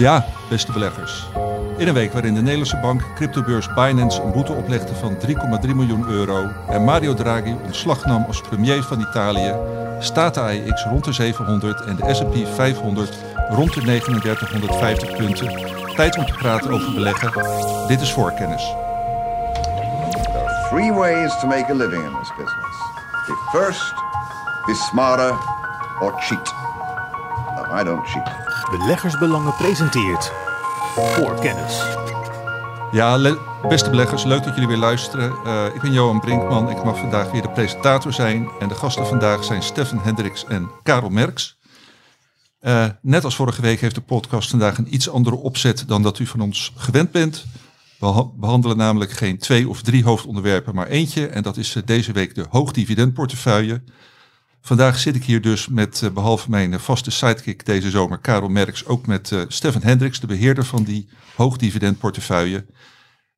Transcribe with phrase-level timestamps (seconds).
[0.00, 1.26] Ja, beste beleggers.
[1.76, 6.08] In een week waarin de Nederlandse bank cryptobeurs Binance een boete oplegde van 3,3 miljoen
[6.08, 9.54] euro en Mario Draghi ontslag nam als premier van Italië,
[9.98, 13.18] staat de AEX rond de 700 en de S&P 500
[13.48, 15.48] rond de 3950 punten.
[15.94, 17.32] Tijd om te praten over beleggen.
[17.86, 18.62] Dit is voorkennis.
[20.22, 22.76] There are three ways to make a living in this business.
[23.26, 23.94] Be first,
[24.66, 25.34] be smarter,
[26.00, 26.54] or cheat.
[27.56, 28.49] No, I don't cheat.
[28.70, 30.32] Beleggersbelangen presenteert
[30.94, 31.82] Voorkennis.
[32.92, 33.38] Ja, le-
[33.68, 35.32] beste beleggers, leuk dat jullie weer luisteren.
[35.44, 36.70] Eh, ik ben Johan Brinkman.
[36.70, 38.48] Ik mag vandaag weer de presentator zijn.
[38.60, 41.58] En de gasten vandaag zijn Stefan Hendricks en Karel Merks.
[42.60, 46.18] Eh, net als vorige week heeft de podcast vandaag een iets andere opzet dan dat
[46.18, 47.44] u van ons gewend bent.
[47.98, 51.26] We ha- behandelen namelijk geen twee of drie hoofdonderwerpen, maar eentje.
[51.26, 53.82] En dat is eh, deze week de hoogdividendportefeuille.
[54.60, 58.48] Vandaag zit ik hier dus met, eh, behalve mijn eh, vaste sidekick deze zomer, Karel
[58.48, 62.66] Merks, ook met eh Stefan Hendricks, de beheerder van die hoogdividendportefeuille.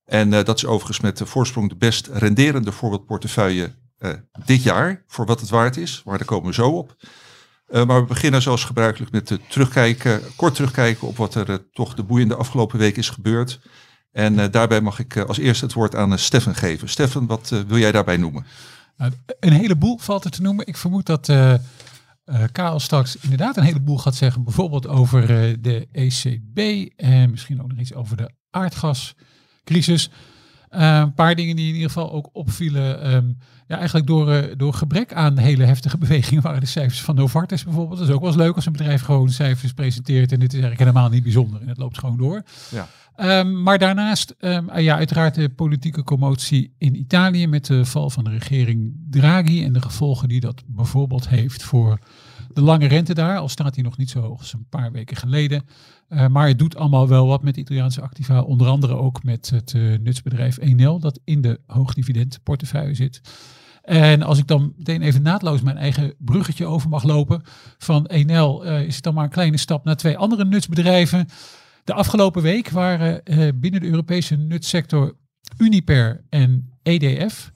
[0.04, 3.74] En dat is overigens met de voorsprong de best renderende voorbeeldportefeuille
[4.44, 6.02] dit jaar, voor wat het waard is.
[6.04, 6.96] Maar daar komen we zo op.
[7.66, 12.34] Maar we beginnen zoals gebruikelijk met terugkijken, kort terugkijken op wat er toch de boeiende
[12.34, 13.60] afgelopen week is gebeurd.
[14.12, 16.88] En daarbij mag ik als eerste het woord aan Stefan geven.
[16.88, 18.46] Stefan, wat wil jij daarbij noemen?
[19.02, 20.66] Nou, een heleboel valt er te noemen.
[20.66, 21.54] Ik vermoed dat eh
[22.24, 24.44] eh, Karel straks inderdaad een heleboel gaat zeggen.
[24.44, 30.10] Bijvoorbeeld over eh, de ECB en misschien ook nog iets over de aardgascrisis.
[30.72, 33.02] Eh, een paar dingen die in ieder geval ook opvielen.
[33.02, 33.26] ehm,
[33.66, 37.64] ja, eigenlijk door, eh, door gebrek aan hele heftige bewegingen waren de cijfers van Novartis
[37.64, 37.98] bijvoorbeeld.
[37.98, 40.32] Dat is ook wel eens leuk als een bedrijf gewoon cijfers presenteert.
[40.32, 41.60] En dit is eigenlijk helemaal niet bijzonder.
[41.60, 42.42] En het loopt gewoon door.
[42.70, 42.88] Ja.
[43.16, 48.10] Ehm, maar daarnaast, ehm, ah ja, uiteraard de politieke commotie in Italië met de val
[48.10, 51.98] van de regering Draghi en de gevolgen die dat bijvoorbeeld heeft voor
[52.54, 53.38] de lange rente daar.
[53.38, 55.62] Al staat die nog niet zo hoog als een paar weken geleden.
[56.08, 58.40] Uh, maar het doet allemaal wel wat met Italiaanse activa.
[58.40, 63.20] Onder andere ook met het uh, nutsbedrijf Enel dat in de hoogdividendportefeuille zit.
[63.82, 67.42] En als ik dan meteen even naadloos mijn eigen bruggetje over mag lopen.
[67.78, 71.26] Van Enel uh, is het dan maar een kleine stap naar twee andere nutsbedrijven.
[71.84, 73.22] De afgelopen week waren
[73.60, 75.16] binnen de Europese nutsector
[75.58, 77.52] Uniper en EDF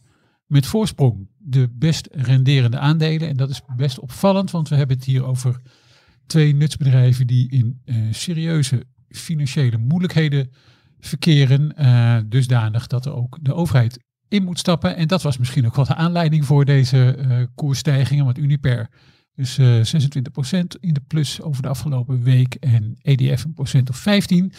[0.47, 3.29] met voorsprong de best renderende aandelen.
[3.29, 5.61] En dat is best opvallend, want we hebben het hier over
[6.27, 10.51] twee nutsbedrijven die in uh, serieuze financiële moeilijkheden
[11.01, 11.75] verkeren.
[11.79, 14.97] Uh, dusdanig dat er ook de overheid in moet stappen.
[14.97, 18.25] En dat was misschien ook wel de aanleiding voor deze uh, koersstijgingen.
[18.25, 18.89] Want Uniper
[19.35, 19.81] dus uh, 26%
[20.81, 24.53] in de plus over de afgelopen week en EDF een procent of 15.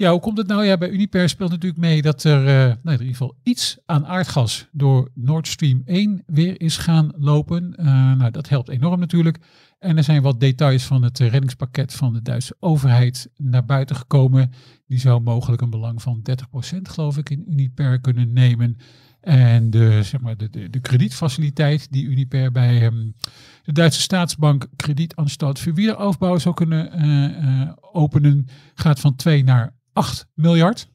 [0.00, 0.64] Ja, hoe komt het nou?
[0.64, 4.06] Ja, bij Uniper speelt natuurlijk mee dat er uh, nou, in ieder geval iets aan
[4.06, 7.74] aardgas door Nord Stream 1 weer is gaan lopen.
[7.76, 9.38] Uh, nou, dat helpt enorm natuurlijk.
[9.78, 14.50] En er zijn wat details van het reddingspakket van de Duitse overheid naar buiten gekomen.
[14.86, 18.76] Die zou mogelijk een belang van 30% geloof ik in Uniper kunnen nemen.
[19.20, 23.14] En de, zeg maar, de, de, de kredietfaciliteit die Uniper bij um,
[23.62, 30.26] de Duitse staatsbank Kredietanstalt voor Wiederaufbouw zou kunnen uh, openen, gaat van 2 naar 8
[30.34, 30.88] miljard.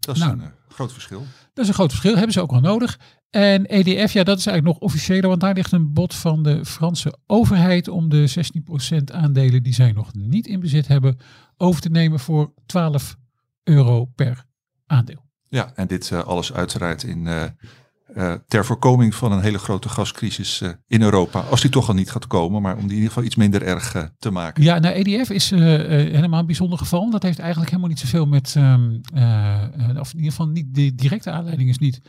[0.00, 1.26] Dat is nou, een uh, groot verschil.
[1.52, 2.98] Dat is een groot verschil, hebben ze ook wel nodig.
[3.30, 6.64] En EDF, ja, dat is eigenlijk nog officiëler, want daar ligt een bod van de
[6.64, 8.50] Franse overheid om de
[9.00, 11.18] 16% aandelen die zij nog niet in bezit hebben,
[11.56, 13.16] over te nemen voor 12
[13.62, 14.44] euro per
[14.86, 15.24] aandeel.
[15.48, 17.44] Ja, en dit uh, alles uiteraard in, uh,
[18.16, 21.40] uh, ter voorkoming van een hele grote gascrisis in Europa.
[21.40, 23.62] Als die toch al niet gaat komen, maar om die in ieder geval iets minder
[23.62, 24.62] erg te maken.
[24.62, 27.10] Ja, nou EDF is helemaal een bijzonder geval.
[27.10, 29.00] Dat heeft eigenlijk helemaal niet zoveel met, um,
[29.98, 32.00] of in ieder geval niet, de directe aanleiding is niet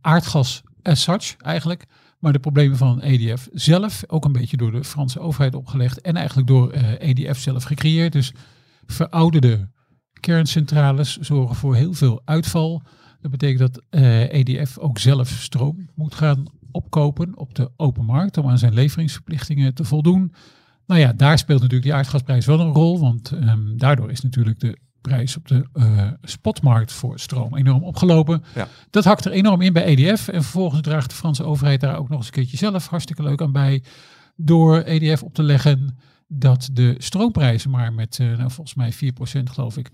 [0.00, 1.84] aardgas as such eigenlijk.
[2.18, 6.16] Maar de problemen van EDF zelf, ook een beetje door de Franse overheid opgelegd en
[6.16, 8.12] eigenlijk door EDF zelf gecreëerd.
[8.12, 8.32] Dus
[8.86, 9.68] verouderde
[10.20, 12.82] kerncentrales zorgen voor heel veel uitval.
[13.20, 18.36] Dat betekent dat uh, EDF ook zelf stroom moet gaan opkopen op de open markt
[18.36, 20.32] om aan zijn leveringsverplichtingen te voldoen.
[20.86, 24.60] Nou ja, daar speelt natuurlijk die aardgasprijs wel een rol, want um, daardoor is natuurlijk
[24.60, 28.44] de prijs op de uh, spotmarkt voor stroom enorm opgelopen.
[28.54, 28.68] Ja.
[28.90, 32.08] Dat hakt er enorm in bij EDF en vervolgens draagt de Franse overheid daar ook
[32.08, 33.82] nog eens een keertje zelf hartstikke leuk aan bij
[34.36, 35.96] door EDF op te leggen
[36.28, 39.90] dat de stroomprijzen maar met, uh, nou, volgens mij 4% geloof ik,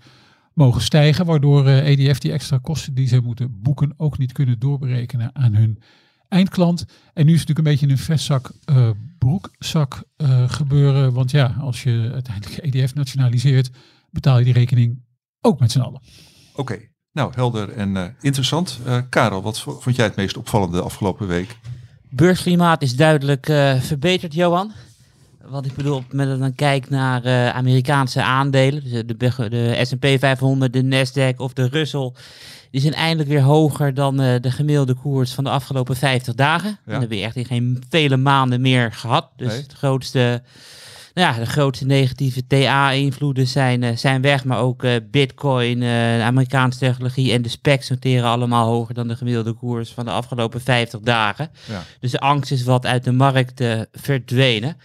[0.55, 1.25] mogen stijgen.
[1.25, 5.55] Waardoor uh, EDF die extra kosten die ze moeten boeken ook niet kunnen doorberekenen aan
[5.55, 5.81] hun
[6.27, 6.85] eindklant.
[7.13, 11.13] En nu is het natuurlijk een beetje een vestzak, uh, broekzak uh, gebeuren.
[11.13, 13.69] Want ja, als je uiteindelijk EDF nationaliseert,
[14.09, 15.03] betaal je die rekening
[15.41, 16.01] ook met z'n allen.
[16.51, 16.91] Oké, okay.
[17.11, 18.79] nou helder en interessant.
[19.09, 21.57] Karel, wat vond jij het meest opvallende afgelopen week?
[22.09, 23.45] Beursklimaat is duidelijk
[23.79, 24.71] verbeterd, Johan.
[25.49, 29.79] Want ik bedoel, moment dat dan kijk naar eh, Amerikaanse aandelen, dus de, de, de
[29.81, 32.11] S&P 500, de Nasdaq of de Russell,
[32.71, 36.69] die zijn eindelijk weer hoger dan eh, de gemiddelde koers van de afgelopen 50 dagen.
[36.69, 36.75] Ja.
[36.91, 39.29] Dat hebben we echt in geen vele maanden meer gehad.
[39.35, 39.61] Dus Nee.
[39.61, 40.41] het grootste,
[41.13, 44.43] nou ja, de grootste negatieve TA-invloeden zijn, eh, zijn weg.
[44.45, 49.15] Maar ook eh, Bitcoin, eh, Amerikaanse technologie en de specs noteren allemaal hoger dan de
[49.15, 51.49] gemiddelde koers van de afgelopen 50 dagen.
[51.69, 51.83] Ja.
[51.99, 54.77] Dus de angst is wat uit de markt eh, verdwenen.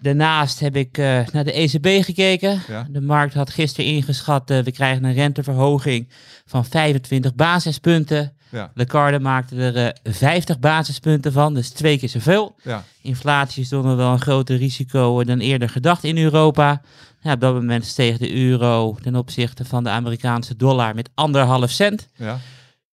[0.00, 2.62] Daarnaast heb ik eh, naar de ECB gekeken.
[2.68, 2.86] Ja.
[2.90, 6.08] De markt had gisteren ingeschat, eh, we krijgen een renteverhoging
[6.46, 8.32] van 25 basispunten.
[8.50, 8.70] Ja.
[8.74, 12.54] Lagarde maakte er eh, 50 basispunten van, dus twee keer zoveel.
[12.62, 12.84] Ja.
[13.02, 16.80] Inflatie is nog wel een groter risico eh, dan eerder gedacht in Europa.
[17.20, 21.70] Ja, op dat moment steeg de euro ten opzichte van de Amerikaanse dollar met anderhalf
[21.70, 22.08] cent.
[22.16, 22.38] Ja.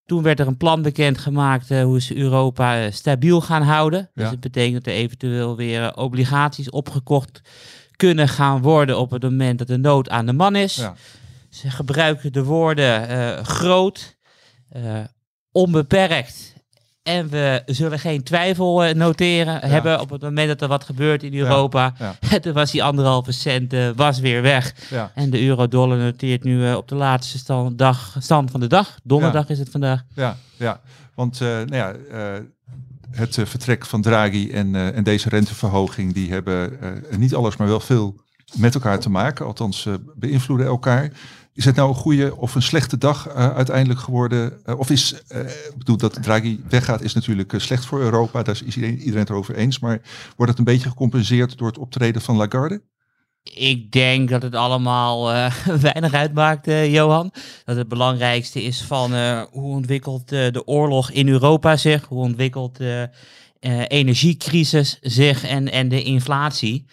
[0.06, 4.10] Toen werd er een plan bekendgemaakt eh, hoe ze Europa eh, stabiel gaan houden.
[4.14, 7.42] Dus het betekent dat er eventueel weer eh, obligaties opgekocht
[7.96, 10.76] kunnen gaan worden op het moment dat de nood aan de man is.
[10.76, 10.96] Ja.
[11.50, 14.18] Ze gebruiken de woorden groot,
[15.52, 16.55] onbeperkt.
[17.06, 21.24] En we zullen geen twijfel eh, noteren hebben op het moment dat er wat gebeurt
[21.24, 21.94] in Europa.
[22.00, 22.40] ja.
[22.40, 24.74] Toen was die anderhalve cent eh, was weer weg.
[25.14, 29.00] En de euro-dollar noteert nu eh, op de laatste stand, dag, stand van de dag.
[29.04, 30.04] Donderdag is het vandaag.
[30.16, 30.82] Ja, ja.
[31.16, 31.96] want nou ja,
[33.12, 36.80] het vertrek van Draghi en, en deze renteverhoging, die hebben
[37.18, 38.16] niet alles, maar wel veel
[38.56, 39.46] met elkaar te maken.
[39.46, 41.12] Althans, beïnvloeden elkaar.
[41.56, 44.66] Is het nou een goede of een slechte dag eh, uiteindelijk geworden?
[44.66, 48.44] Eh, of is, eh, ik bedoel, dat Draghi weggaat is natuurlijk slecht voor Europa.
[48.44, 49.80] Daar is iedereen, iedereen het over eens.
[49.80, 50.02] Maar
[50.36, 52.82] wordt het een beetje gecompenseerd door het optreden van Lagarde?
[53.44, 55.32] Ik denk dat het allemaal
[55.92, 57.34] weinig uitmaakt, Johan.
[57.66, 59.12] Dat het belangrijkste is van
[59.52, 62.06] hoe ontwikkelt de oorlog in Europa zich?
[62.06, 63.10] Hoe ontwikkelt de
[63.88, 66.86] energiecrisis zich en, en de inflatie?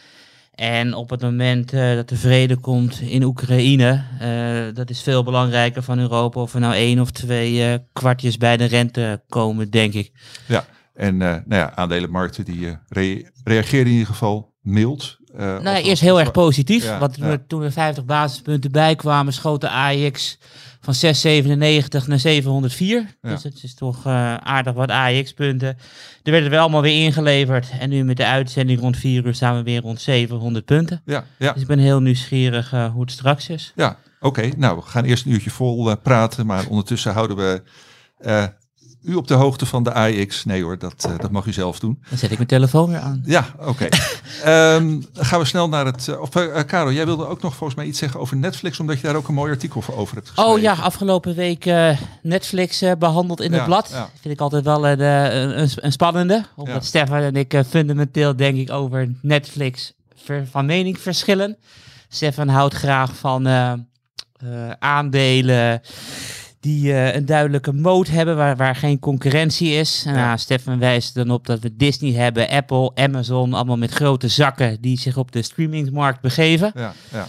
[0.62, 5.22] En op het moment eh, dat de vrede komt in Oekraïne, eh, dat is veel
[5.22, 9.70] belangrijker van Europa of er nou één of twee eh, kwartjes bij de rente komen,
[9.70, 10.12] denk ik.
[10.46, 10.64] Ja,
[10.94, 15.18] en nou ja, aandelenmarkten die rea- reageren in ieder geval mild.
[15.36, 16.84] Nou, eerst heel erg positief.
[16.84, 20.38] Ja, want toen, er, toen er 50 basispunten bij kwamen, schoot de AX
[20.82, 23.06] van 697 naar 704.
[23.22, 23.30] Ja.
[23.30, 25.76] Dus het is toch eh, aardig wat AX-punten.
[26.22, 27.70] Er werden wel allemaal weer ingeleverd.
[27.78, 31.02] En nu met de uitzending rond 4 uur staan we weer rond 700 punten.
[31.04, 33.72] Ja, ja, Dus ik ben heel nieuwsgierig eh, hoe het straks is.
[33.76, 33.98] ja.
[34.20, 37.62] Oké, nou, we gaan eerst een uurtje vol eh, praten, maar ondertussen houden we
[39.02, 40.44] u op de hoogte van de AX.
[40.44, 42.02] Nee hoor, dat, eh, dat mag u zelf doen.
[42.08, 43.22] Dan zet ik mijn telefoon weer aan.
[43.24, 43.88] Ja, oké.
[44.44, 46.08] Ehm, dan gaan we snel naar het...
[46.08, 48.96] eh, of, eh, Karel, jij wilde ook nog volgens mij iets zeggen over Netflix, omdat
[49.00, 50.52] je daar ook een mooi artikel voor over hebt geschreven.
[50.54, 51.64] Oh ja, afgelopen week
[52.22, 53.88] Netflix eh, behandeld in Ja, het blad.
[53.92, 54.10] ja.
[54.20, 56.44] Vind ik altijd wel een, een, een spannende.
[56.56, 56.80] Omdat Ja.
[56.80, 61.56] Stefan en ik fundamenteel denk ik over Netflix ver- van mening verschillen.
[62.08, 63.46] Stefan houdt graag van
[64.78, 65.80] aandelen
[66.62, 70.02] die eh, een duidelijke moot hebben, waar, waar geen concurrentie is.
[70.04, 70.12] Ja.
[70.12, 74.80] nou, Stefan wijst dan op dat we Disney hebben, Apple, Amazon, allemaal met grote zakken
[74.80, 76.72] die zich op de streamingsmarkt begeven.
[76.74, 77.28] Ja, ja.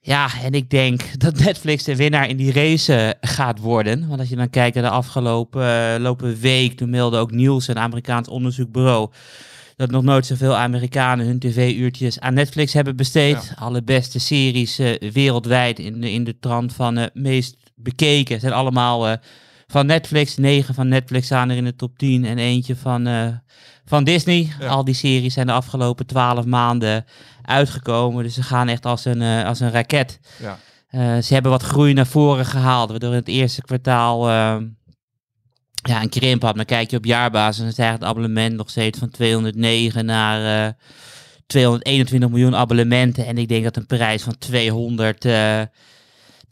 [0.00, 4.08] Ja, en ik denk dat Netflix de winnaar in die race eh, gaat worden.
[4.08, 7.82] Want als je dan kijkt naar de afgelopen lopen week, toen meldde ook Nielsen, een
[7.82, 9.10] Amerikaans onderzoekbureau,
[9.76, 13.52] dat nog nooit zoveel Amerikanen hun tv-uurtjes aan Netflix hebben besteed.
[13.58, 14.80] Alle beste series
[15.12, 19.16] wereldwijd in de, in de trant van eh, meest bekeken zijn allemaal eh,
[19.66, 20.36] van Netflix.
[20.36, 23.28] Negen van Netflix staan er in de top 10 en eentje van, eh,
[23.84, 24.52] van Disney.
[24.60, 24.66] Ja.
[24.66, 27.04] Al die series zijn de afgelopen twaalf maanden
[27.42, 28.22] uitgekomen.
[28.22, 30.20] Dus ze gaan echt als een, eh, als een raket.
[30.38, 30.58] ja.
[31.22, 34.28] Ze hebben wat groei naar voren gehaald, waardoor in het eerste kwartaal
[35.82, 36.56] ja, een krimp had.
[36.56, 40.72] Maar kijk je op jaarbasis, dan stijgt het abonnement nog steeds van 209 naar eh,
[41.46, 43.26] 221 miljoen abonnementen.
[43.26, 45.60] En ik denk dat een prijs van 200, eh,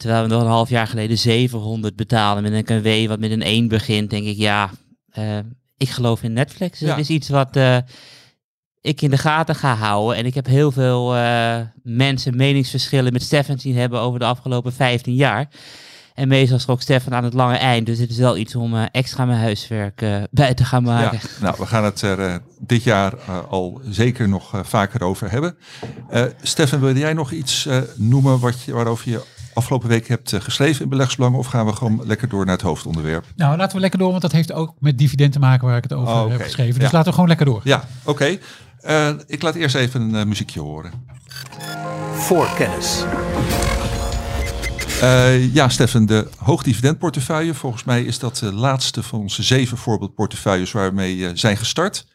[0.01, 3.41] terwijl we nog een half jaar geleden 700 betalen met een KW wat met een
[3.41, 4.69] 1 begint, denk ik ja,
[5.11, 5.37] eh,
[5.77, 6.79] ik geloof in Netflix.
[6.79, 6.95] Dus Ja.
[6.95, 7.77] Is iets wat eh,
[8.81, 10.17] ik in de gaten ga houden.
[10.17, 14.73] En ik heb heel veel eh, mensen meningsverschillen met Stefan zien hebben over de afgelopen
[14.73, 15.49] 15 jaar.
[16.13, 17.85] En meestal schrok Stefan aan het lange eind.
[17.85, 21.19] Dus het is wel iets om extra mijn huiswerk bij te gaan maken.
[21.21, 25.57] Ja, nou, we gaan het er dit jaar al zeker nog vaker over hebben.
[26.41, 29.21] Stefan, wil jij nog iets noemen wat je, waarover je
[29.53, 31.39] afgelopen week hebt eh, geschreven in Beleggsbelangen?
[31.39, 33.25] Of gaan we gewoon lekker door naar het hoofdonderwerp?
[33.35, 35.83] Nou, laten we lekker door, want dat heeft ook met dividend te maken waar ik
[35.83, 36.79] het over Oh, heb geschreven.
[36.79, 36.91] Dus Ja.
[36.91, 37.61] laten we gewoon lekker door.
[37.63, 38.37] Ja, oké.
[38.81, 40.91] Eh, ik laat eerst even een eh, muziekje horen.
[42.13, 43.03] Voorkennis.
[45.01, 47.53] Eh, ja, Stefan, de hoogdividendportefeuille.
[47.53, 52.05] Volgens mij is dat de laatste van onze zeven voorbeeldportefeuilles waarmee we zijn gestart.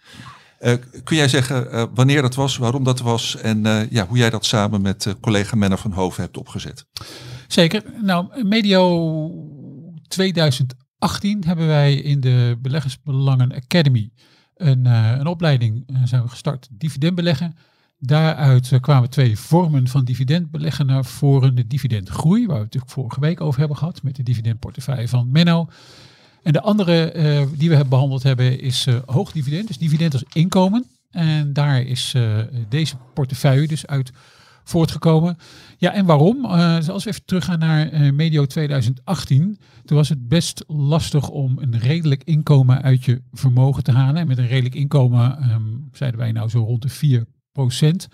[0.66, 4.18] Eh, kun jij zeggen eh, wanneer dat was, waarom dat was en eh, ja, hoe
[4.18, 6.86] jij dat samen met collega Menno van Hoven hebt opgezet?
[7.48, 7.82] Zeker.
[8.02, 9.30] Nou, medio
[10.08, 14.10] 2018 hebben wij in de Beleggersbelangen Academy
[14.54, 17.54] een, een opleiding zijn we gestart, dividendbeleggen.
[17.98, 21.54] Daaruit kwamen twee vormen van dividendbeleggen naar voren.
[21.54, 25.30] De dividendgroei, waar we het natuurlijk vorige week over hebben gehad, met de dividendportefeuille van
[25.30, 25.68] Menno.
[26.46, 30.12] En de andere eh, die we hebben behandeld hebben is eh, hoog dividend, dus dividend
[30.12, 30.84] als inkomen.
[31.10, 32.38] En daar is eh,
[32.68, 34.12] deze portefeuille dus uit
[34.64, 35.38] voortgekomen.
[35.78, 36.42] Ja, en waarom?
[36.76, 41.78] Dus als we even teruggaan naar medio 2018, toen was het best lastig om een
[41.78, 44.20] redelijk inkomen uit je vermogen te halen.
[44.20, 45.62] En met een redelijk inkomen ehm,
[45.92, 48.08] zeiden wij nou zo rond de 4 procent.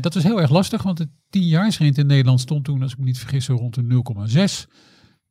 [0.00, 3.04] dat was heel erg lastig, want de 10-jaarsrente in Nederland stond toen, als ik me
[3.04, 4.70] niet vergis, zo rond de 0,6.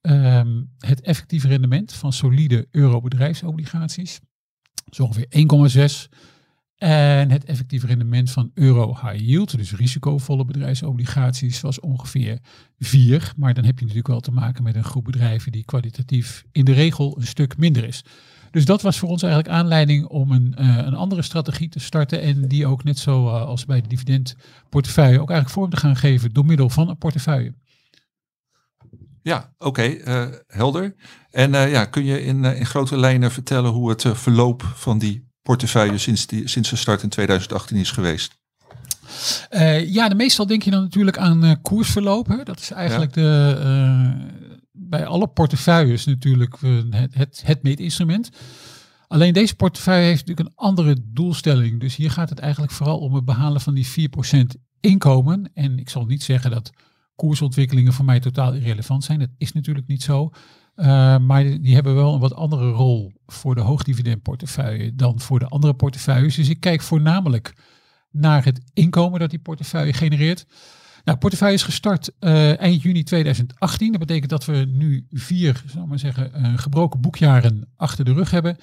[0.05, 4.19] Ehm, het effectieve rendement van solide euro-bedrijfsobligaties
[4.89, 6.09] is ongeveer 1,6.
[6.75, 12.39] En het effectieve rendement van euro high yield, dus risicovolle bedrijfsobligaties, was ongeveer
[12.79, 13.33] 4.
[13.37, 16.65] Maar dan heb je natuurlijk wel te maken met een groep bedrijven die kwalitatief in
[16.65, 18.03] de regel een stuk minder is.
[18.51, 22.21] Dus dat was voor ons eigenlijk aanleiding om een, eh, een andere strategie te starten.
[22.21, 25.95] En die ook net zo eh, als bij de dividendportefeuille ook eigenlijk vorm te gaan
[25.95, 27.53] geven door middel van een portefeuille.
[29.25, 30.95] Ja, oké, eh, helder.
[31.31, 34.97] En eh, ja, kun je in, eh, in grote lijnen vertellen hoe het verloop van
[34.97, 38.37] die portefeuille sinds, die, sinds de start in 2018 is geweest?
[39.85, 42.27] Ja, de meestal denk je dan natuurlijk aan koersverloop.
[42.27, 42.43] Hè?
[42.43, 43.57] Dat is eigenlijk de,
[44.71, 46.55] bij alle portefeuilles natuurlijk
[46.89, 48.29] het, het, het meetinstrument.
[49.07, 51.79] Alleen deze portefeuille heeft natuurlijk een andere doelstelling.
[51.79, 54.09] Dus hier gaat het eigenlijk vooral om het behalen van die
[54.55, 55.51] 4% inkomen.
[55.53, 56.71] En ik zal niet zeggen dat
[57.15, 59.19] koersontwikkelingen voor mij totaal irrelevant zijn.
[59.19, 60.29] Dat is natuurlijk niet zo.
[60.75, 65.47] Uh, maar die hebben wel een wat andere rol voor de hoogdividendportefeuille dan voor de
[65.47, 66.35] andere portefeuilles.
[66.35, 67.53] Dus ik kijk voornamelijk
[68.11, 70.45] naar het inkomen dat die portefeuille genereert.
[71.03, 73.91] Nou, portefeuille is gestart uh, eind juni 2018.
[73.91, 78.31] Dat betekent dat we nu vier, zal maar zeggen, uh, gebroken boekjaren achter de rug
[78.31, 78.57] hebben.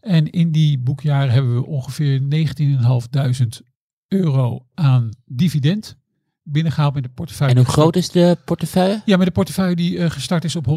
[0.00, 3.46] En in die boekjaren hebben we ongeveer 19.500
[4.08, 5.99] euro aan dividend
[6.42, 7.54] binnengehaald met de portefeuille.
[7.54, 9.02] En hoe groot is de portefeuille?
[9.04, 10.74] Ja, met de portefeuille die uh, gestart is op 100.000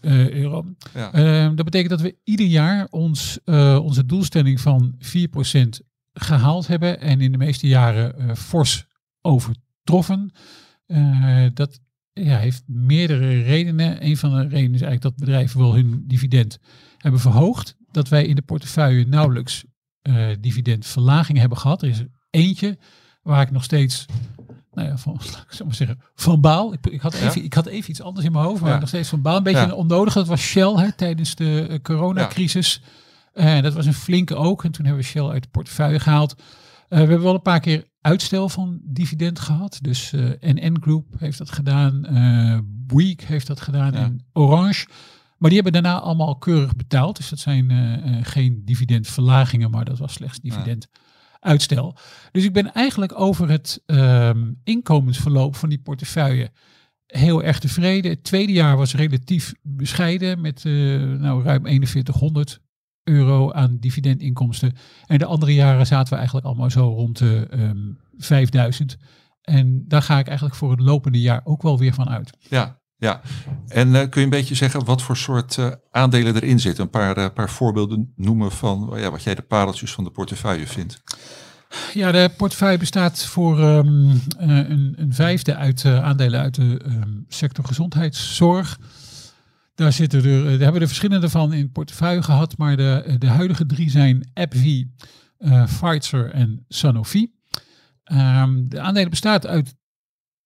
[0.00, 0.66] uh, euro.
[0.94, 1.14] Ja.
[1.14, 3.38] Uh, dat betekent dat we ieder jaar ons,
[3.80, 5.60] onze doelstelling van 4%
[6.12, 8.86] gehaald hebben en in de meeste jaren fors
[9.20, 10.32] overtroffen.
[11.54, 11.80] dat
[12.12, 14.04] ja, heeft meerdere redenen.
[14.06, 16.58] Een van de redenen is eigenlijk dat bedrijven wel hun dividend
[16.98, 17.76] hebben verhoogd.
[17.90, 19.64] Dat wij in de portefeuille nauwelijks
[20.40, 21.82] dividendverlaging hebben gehad.
[21.82, 22.78] Er is eentje
[23.22, 24.06] waar ik nog steeds
[24.72, 26.72] nou ja, van, ik maar zeggen, van baal.
[26.72, 27.46] Ik, ik, had even, ja?
[27.46, 28.78] ik had even iets anders in mijn hoofd, maar ja.
[28.78, 29.36] nog steeds van baal.
[29.36, 29.74] Een beetje ja.
[29.74, 30.14] onnodig.
[30.14, 32.82] Dat was Shell hè, tijdens de uh, coronacrisis.
[33.34, 34.64] Uh, dat was een flinke ook.
[34.64, 36.34] En toen hebben we Shell uit de portefeuille gehaald.
[36.38, 36.44] Uh,
[36.88, 39.78] we hebben wel een paar keer uitstel van dividend gehad.
[39.82, 40.10] Dus
[40.40, 42.06] NN Group heeft dat gedaan.
[42.86, 43.94] Bouygues heeft dat gedaan.
[43.94, 44.86] En Orange.
[45.38, 47.16] Maar die hebben daarna allemaal keurig betaald.
[47.16, 47.72] Dus dat zijn
[48.24, 50.88] geen dividendverlagingen, maar dat was slechts dividend
[51.40, 51.96] uitstel.
[52.32, 56.50] Dus ik ben eigenlijk over het um, inkomensverloop van die portefeuille
[57.06, 58.10] heel erg tevreden.
[58.10, 62.60] Het tweede jaar was relatief bescheiden met uh, nou, ruim 4100
[63.04, 64.72] euro aan dividendinkomsten.
[65.06, 68.96] En de andere jaren zaten we eigenlijk allemaal zo rond de um, 5000.
[69.40, 72.30] En daar ga ik eigenlijk voor het lopende jaar ook wel weer van uit.
[72.48, 73.20] Ja, ja,
[73.68, 76.84] en uh, kun je een beetje zeggen wat voor soort uh, aandelen erin zitten?
[76.84, 80.66] Een paar, uh, paar voorbeelden noemen van ja, wat jij de pareltjes van de portefeuille
[80.66, 81.02] vindt.
[81.94, 87.64] Ja, de portefeuille bestaat voor um, een, een, vijfde uit aandelen uit de um, sector
[87.64, 88.78] gezondheidszorg.
[89.74, 93.28] Daar, zitten er, daar hebben we er verschillende van in portefeuille gehad, maar de, de
[93.28, 94.94] huidige drie zijn AbbVie,
[95.66, 97.32] Pfizer en Sanofi.
[98.12, 99.74] Um, de aandelen bestaat uit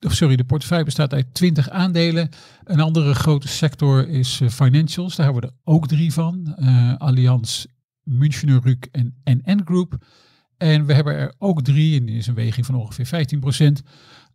[0.04, 2.28] of sorry, de portefeuille bestaat uit 20 aandelen.
[2.64, 5.16] Een andere grote sector is uh, financials.
[5.16, 6.56] Daar hebben we er ook drie van.
[6.58, 7.64] Uh, Allianz,
[8.02, 9.96] Münchener Rück en NN Group.
[10.56, 13.87] En we hebben er ook drie, en die is een weging van ongeveer 15%,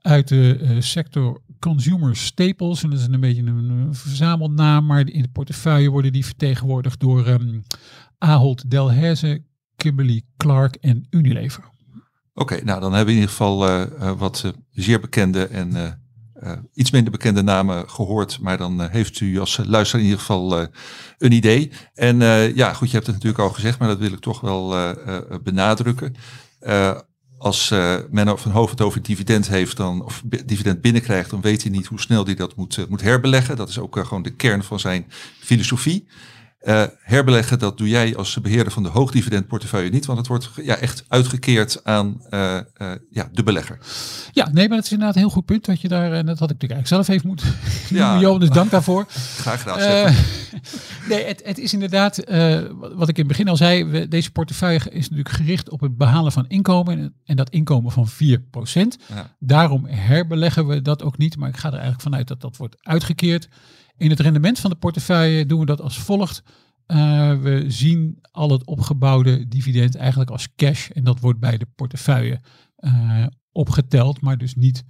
[0.01, 2.83] uit de uh, sector consumer staples.
[2.83, 6.99] En dat is een beetje een, een verzamelnaam, maar in de portefeuille worden die vertegenwoordigd
[6.99, 7.63] door um,
[8.17, 9.43] Ahold Delhaize,
[9.75, 11.63] Kimberly Clark en Unilever.
[12.39, 16.01] Oké, nou dan hebben we in ieder geval uh, uh, wat uh, zeer bekende en
[16.73, 18.39] iets minder bekende namen gehoord.
[18.41, 20.67] Maar dan heeft u als luisteraar in ieder geval
[21.17, 21.71] een idee.
[21.93, 22.17] En
[22.55, 24.95] ja, goed, je hebt het natuurlijk al gezegd, maar dat wil ik toch wel
[25.43, 26.15] benadrukken.
[27.37, 27.69] als
[28.09, 31.85] men van hoofd het over dividend heeft, dan, of dividend binnenkrijgt, dan weet hij niet
[31.85, 33.55] hoe snel hij dat moet, moet herbeleggen.
[33.55, 35.05] Dat is ook gewoon de kern van zijn
[35.39, 36.07] filosofie.
[36.59, 40.75] Eh, herbeleggen, dat doe jij als beheerder van de hoogdividendportefeuille niet, want het wordt ja,
[40.75, 43.77] echt uitgekeerd aan uh, uh, ja, de belegger.
[44.31, 46.39] Ja, nee, maar dat is inderdaad een heel goed punt dat je daar, en dat
[46.39, 47.47] had ik natuurlijk eigenlijk zelf even moeten
[47.99, 48.19] ja.
[48.19, 49.05] Johan, dus dank daarvoor.
[49.43, 49.77] Graag gedaan.
[51.09, 52.17] nee, het, het, is inderdaad,
[52.95, 55.97] wat ik in het begin al zei, we, deze portefeuille is natuurlijk gericht op het
[55.97, 58.15] behalen van inkomen en dat inkomen van 4%.
[59.07, 59.35] Ja.
[59.39, 62.75] Daarom herbeleggen we dat ook niet, maar ik ga er eigenlijk vanuit dat dat wordt
[62.79, 63.49] uitgekeerd.
[63.99, 66.43] In het rendement van de portefeuille doen we dat als volgt.
[66.87, 66.97] Uh,
[67.41, 72.39] we zien al het opgebouwde dividend eigenlijk als cash en dat wordt bij de portefeuille
[72.79, 74.83] uh, opgeteld, maar dus niet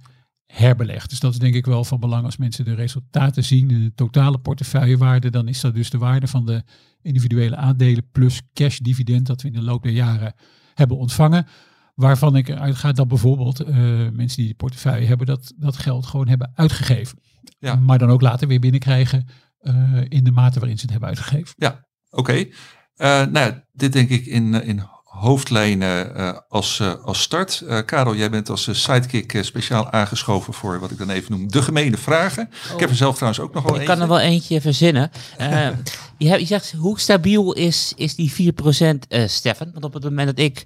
[0.46, 1.10] herbelegd.
[1.10, 4.38] Dus dat is denk ik wel van belang als mensen de resultaten zien, de totale
[4.38, 6.62] portefeuillewaarde, dan is dat dus de waarde van de
[7.02, 10.34] individuele aandelen plus cash dividend dat we in de loop der jaren
[10.74, 11.46] hebben ontvangen.
[11.94, 13.76] Waarvan ik eruit ga dat bijvoorbeeld uh,
[14.12, 17.18] mensen die de portefeuille hebben, dat, dat geld gewoon hebben uitgegeven.
[17.58, 17.74] Ja.
[17.74, 19.28] Maar dan ook later weer binnenkrijgen
[19.62, 21.54] uh, in de mate waarin ze het hebben uitgegeven.
[21.56, 22.20] Ja, oké.
[22.20, 22.52] Okay.
[22.96, 27.64] Uh, nou, dit denk ik in, in hoofdlijnen uh, als, als start.
[27.84, 31.96] Karel, jij bent als sidekick speciaal aangeschoven voor wat ik dan even noem de gemene
[31.96, 32.50] vragen.
[32.66, 32.74] Oh.
[32.74, 33.92] Ik heb er zelf trouwens ook nog wel ik eentje.
[33.92, 35.10] Ik kan er wel eentje verzinnen.
[36.18, 39.70] je, hebt, je zegt, hoe stabiel is, is die 4% Stefan?
[39.72, 40.64] Want op het moment dat ik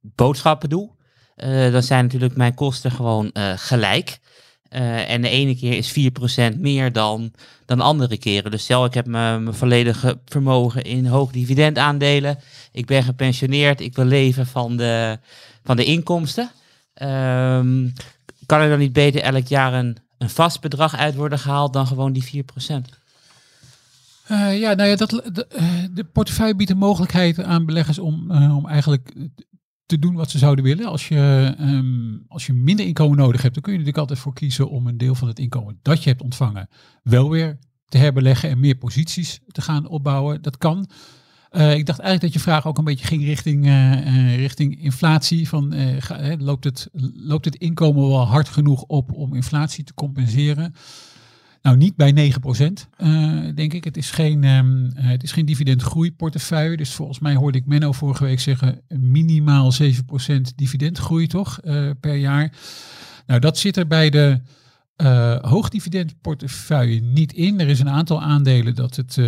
[0.00, 0.90] boodschappen doe,
[1.70, 4.20] dan zijn natuurlijk mijn kosten gewoon gelijk.
[4.74, 5.92] Uh, en de ene keer is
[6.54, 7.32] 4% meer dan,
[7.66, 8.50] dan andere keren.
[8.50, 12.38] Dus stel, ik heb mijn volledige vermogen in hoog dividendaandelen.
[12.72, 13.80] Ik ben gepensioneerd.
[13.80, 15.18] Ik wil leven van de,
[15.64, 16.50] van de inkomsten.
[17.02, 17.92] Um,
[18.46, 21.86] kan er dan niet beter elk jaar een, een vast bedrag uit worden gehaald dan
[21.86, 22.48] gewoon die 4%?
[24.30, 27.98] Uh, eh, ja, nou ja, dat, de, uh, de portefeuille biedt de mogelijkheid aan beleggers
[27.98, 29.12] om, om eigenlijk
[29.92, 30.86] te doen wat ze zouden willen.
[30.86, 34.34] Als je, um, als je minder inkomen nodig hebt, dan kun je natuurlijk altijd voor
[34.34, 36.68] kiezen om een deel van het inkomen dat je hebt ontvangen
[37.02, 40.42] wel weer te herbeleggen en meer posities te gaan opbouwen.
[40.42, 40.88] Dat kan.
[41.50, 44.82] Uh, ik dacht eigenlijk dat je vraag ook een beetje ging richting, uh, uh, richting
[44.82, 45.48] inflatie.
[45.48, 45.74] Van,
[46.38, 50.74] loopt, het, loopt het inkomen wel hard genoeg op om inflatie te compenseren?
[51.62, 53.84] Nou, niet bij 9%, uh, denk ik.
[53.84, 56.76] Het is geen, um, het is geen dividendgroeiportefeuille.
[56.76, 61.60] Dus volgens mij hoorde ik Menno vorige week zeggen minimaal 7% dividendgroei, toch?
[61.64, 62.52] Uh, per jaar.
[63.26, 64.40] Nou, dat zit er bij de
[64.96, 67.60] uh, hoogdividendportefeuille niet in.
[67.60, 69.20] Er is een aantal aandelen dat het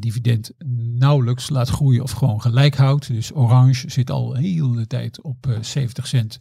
[0.00, 0.50] dividend
[0.98, 3.06] nauwelijks laat groeien of gewoon gelijk houdt.
[3.06, 6.38] Dus Orange zit al een hele tijd op 70 cent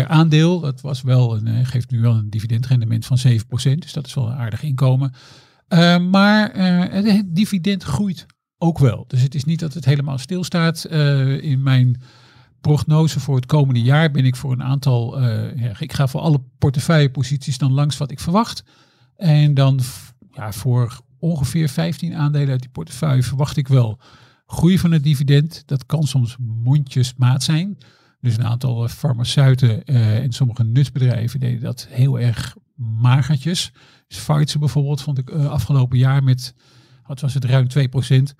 [0.00, 0.60] per aandeel.
[0.60, 3.82] Dat was wel een, eh, geeft nu wel een dividendrendement van 7%.
[3.82, 5.12] Dus dat is wel een aardig inkomen.
[5.68, 8.26] Uh, maar uh, het dividend groeit
[8.58, 9.04] ook wel.
[9.08, 10.86] Dus het is niet dat het helemaal stilstaat.
[10.90, 12.00] Uh, in mijn
[12.60, 15.22] prognose voor het komende jaar ben ik voor een aantal.
[15.56, 18.64] ja, ik ga voor alle portefeuilleposities dan langs wat ik verwacht.
[19.16, 19.80] En dan
[20.30, 24.00] ja, voor ongeveer 15 aandelen uit die portefeuille verwacht ik wel
[24.46, 25.62] groei van het dividend.
[25.66, 27.78] Dat kan soms mondjesmaat zijn.
[28.24, 33.72] Dus een aantal eh, farmaceuten uh, en sommige nutsbedrijven deden dat heel erg magertjes.
[34.08, 36.54] Dus Pfizer bijvoorbeeld vond ik uh, afgelopen jaar met,
[37.06, 38.34] wat was het, ruim 2%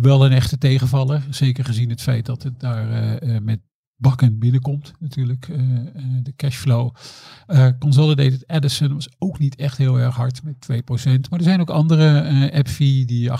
[0.00, 1.22] wel een echte tegenvaller.
[1.30, 3.60] Zeker gezien het feit dat het daar met
[3.96, 5.46] bakken binnenkomt natuurlijk,
[6.22, 6.94] de cashflow.
[7.78, 10.76] Consolidated Edison was ook niet echt heel erg hard met 2%.
[11.30, 13.34] Maar er zijn ook andere, uh, AppFi die 8,5%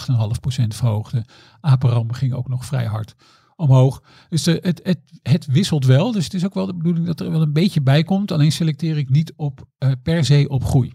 [0.69, 1.25] verhoogde.
[1.61, 3.15] Aperam ging ook nog vrij hard
[3.61, 4.03] omhoog.
[4.29, 6.13] Dus de, het, het, het wisselt wel.
[6.13, 8.33] Dus het is ook wel de bedoeling dat er wel een beetje bij komt.
[8.33, 10.93] Alleen selecteer ik niet op uh, per se op groei.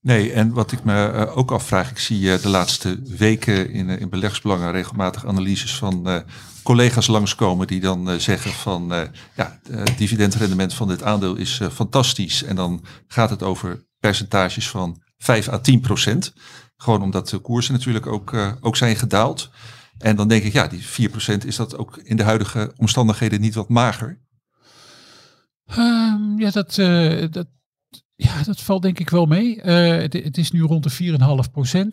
[0.00, 4.08] Nee, en wat ik me uh, ook afvraag, ik zie de laatste weken in, in
[4.08, 6.24] beleggersbelangen regelmatig analyses van
[6.62, 8.92] collega's langskomen die dan zeggen van
[9.36, 12.42] ja, het dividendrendement van dit aandeel is fantastisch.
[12.42, 16.32] En dan gaat het over percentages van 5 à 10 procent.
[16.76, 19.50] Gewoon omdat de koersen natuurlijk ook, ook zijn gedaald.
[19.98, 23.54] En dan denk ik, ja, die 4% is dat ook in de huidige omstandigheden niet
[23.54, 24.22] wat mager?
[25.78, 27.46] Um, ja, dat, uh, dat,
[28.14, 29.56] ja, dat valt denk ik wel mee.
[29.56, 29.64] Uh,
[29.96, 31.16] het, het, is nu rond de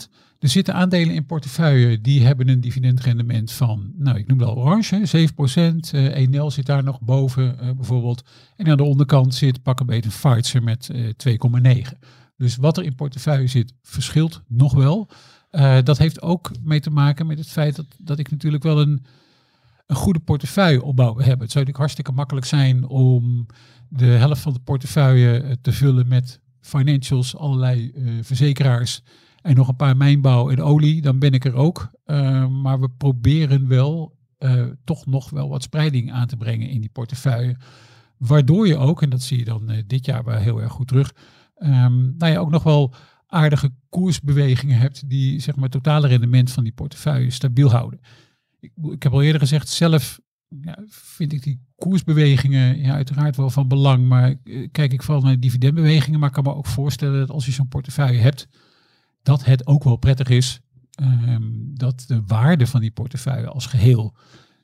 [0.07, 0.11] 4,5%.
[0.39, 5.27] Er zitten aandelen in portefeuille die hebben een dividendrendement van, nou ik noem al orange,
[5.29, 5.95] 7%.
[5.95, 8.23] Uh, Enel zit daar nog boven bijvoorbeeld.
[8.55, 10.91] En aan de onderkant zit pak een beetje Pfizer met
[11.27, 11.97] 2,9.
[12.37, 15.09] Dus wat er in portefeuille zit verschilt nog wel.
[15.51, 18.81] Uh, dat heeft ook mee te maken met het feit dat, dat ik natuurlijk wel
[18.81, 19.05] een,
[19.87, 21.25] een goede portefeuille opbouw heb.
[21.25, 23.45] Het zou natuurlijk hartstikke makkelijk zijn om
[23.89, 29.01] de helft van de portefeuille eh, te vullen met financials, allerlei uh, verzekeraars
[29.41, 31.01] en nog een paar mijnbouw en olie.
[31.01, 31.89] Dan ben ik er ook.
[32.61, 34.19] Maar we proberen wel
[34.83, 37.57] toch nog wel wat spreiding aan te brengen in die portefeuille.
[38.17, 41.13] Waardoor je ook, en dat zie je dan dit jaar wel heel erg goed terug,
[41.59, 42.93] um, nou ja, ook nog wel
[43.31, 47.99] aardige koersbewegingen hebt die zeg maar het totale rendement van die portefeuille stabiel houden.
[48.59, 50.19] Ik, ik heb al eerder gezegd, zelf
[50.61, 55.23] ja, vind ik die koersbewegingen ja, uiteraard wel van belang, maar eh, kijk ik vooral
[55.23, 58.47] naar dividendbewegingen, maar ik kan me ook voorstellen dat als je zo'n portefeuille hebt,
[59.23, 60.59] dat het ook wel prettig is
[60.91, 64.15] ehm, dat de waarde van die portefeuille als geheel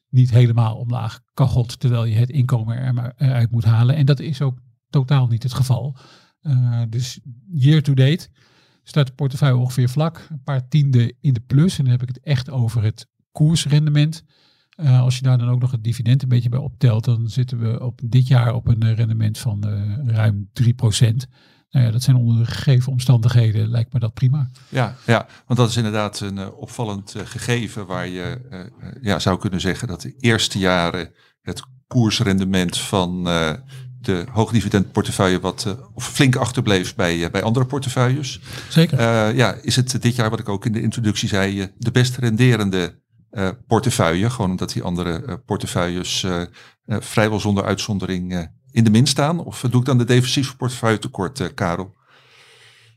[0.09, 3.95] niet helemaal omlaag kachelt, terwijl je het inkomen er maar eruit moet halen.
[3.95, 5.97] En dat is ook totaal niet het geval.
[6.41, 7.19] Uh, dus
[7.51, 8.29] year to date
[8.89, 11.77] staat de portefeuille ongeveer vlak, een paar tienden in de plus.
[11.77, 14.23] En dan heb ik het echt over het koersrendement.
[14.75, 17.59] Uh, als je daar dan ook nog het dividend een beetje bij optelt, dan zitten
[17.59, 20.65] we op dit jaar op een rendement van uh, ruim 3%.
[21.69, 24.49] Nou ja, dat zijn onder de gegeven omstandigheden, lijkt me dat prima.
[24.69, 28.41] Ja, ja want dat is inderdaad een opvallend gegeven waar je
[29.01, 33.27] ja, zou kunnen zeggen dat de eerste jaren het koersrendement van
[34.01, 38.39] de hoogdividendportefeuille wat uh, of flink achterbleef bij, uh, bij andere portefeuilles.
[38.69, 38.99] Zeker.
[38.99, 42.17] Uh, ja, is het dit jaar, wat ik ook in de introductie zei, de best
[42.17, 43.05] renderende
[43.67, 44.29] portefeuille.
[44.29, 46.25] Gewoon omdat die andere portefeuilles
[46.87, 49.43] vrijwel zonder uitzondering in de min staan.
[49.43, 51.95] Of doe ik dan de defensieve portefeuille tekort, Karel?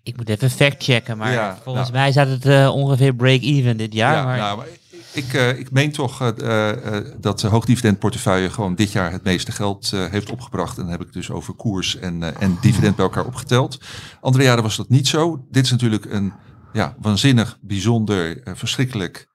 [0.03, 4.15] Ik moet even factchecken, maar ja, volgens nou, mij staat het ongeveer break-even dit jaar.
[4.15, 4.39] Ja, maar...
[4.39, 4.67] Nou, maar
[5.13, 9.53] ik, uh, ik meen toch uh, uh, dat de hoogdividendportefeuille gewoon dit jaar het meeste
[9.53, 10.77] geld heeft opgebracht.
[10.77, 13.79] En dan heb ik dus over koers en, en dividend bij elkaar opgeteld.
[14.21, 15.47] Andere jaren was dat niet zo.
[15.51, 16.33] Dit is natuurlijk een
[16.73, 19.29] ja, waanzinnig, bijzonder, verschrikkelijk,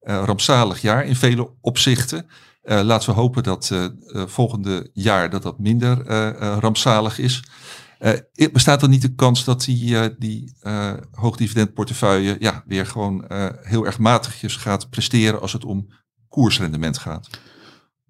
[0.00, 2.26] rampzalig jaar in vele opzichten.
[2.62, 3.72] laten we hopen dat
[4.12, 6.06] volgende jaar dat dat minder
[6.60, 7.42] rampzalig is.
[8.04, 13.24] Uh, bestaat er niet de kans dat die, uh, die uh, hoogdividendportefeuille ja, weer gewoon
[13.62, 15.88] heel erg matigjes gaat presteren als het om
[16.28, 17.30] koersrendement gaat?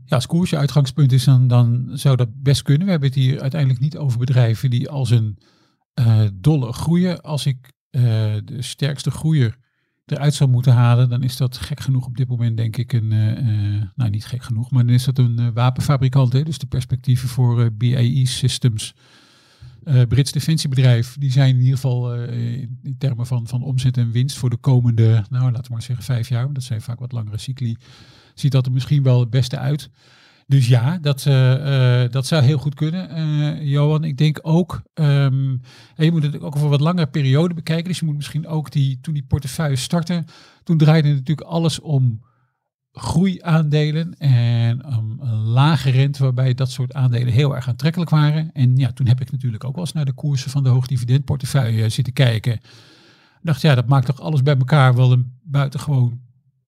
[0.04, 2.84] Ja, als koers je uitgangspunt is, dan, dan zou dat best kunnen.
[2.84, 5.38] We hebben het hier uiteindelijk niet over bedrijven die als een
[6.34, 7.20] dolle groeien.
[7.20, 9.56] Als ik de sterkste groeier
[10.04, 13.08] eruit zou moeten halen, dan is dat gek genoeg op dit moment denk ik een,
[13.94, 16.32] nou niet gek genoeg, maar dan is dat een wapenfabrikant.
[16.32, 16.42] Hè?
[16.42, 18.94] Dus de perspectieven voor BAE Systems
[19.84, 24.10] uh, Brits defensiebedrijf, die zijn in ieder geval uh, in termen van, van omzet en
[24.10, 27.12] winst voor de komende, nou laten we maar zeggen vijf jaar, dat zijn vaak wat
[27.12, 27.76] langere cycli,
[28.34, 29.90] ziet dat er misschien wel het beste uit.
[30.46, 33.66] Dus ja, dat, uh, dat zou heel goed kunnen.
[33.66, 35.60] Johan, ik denk ook, um,
[35.96, 37.88] je moet het ook voor wat langere periode bekijken.
[37.88, 40.24] Dus je moet misschien ook die, toen die portefeuille startte,
[40.62, 42.20] toen draaide natuurlijk alles om
[42.94, 48.50] groeiaandelen en een lage rente waarbij dat soort aandelen heel erg aantrekkelijk waren.
[48.52, 51.88] En ja, toen heb ik natuurlijk ook wel eens naar de koersen van de hoogdividendportefeuille
[51.88, 52.60] zitten kijken.
[53.42, 56.20] dacht, ja, dat maakt toch alles bij elkaar wel een buitengewoon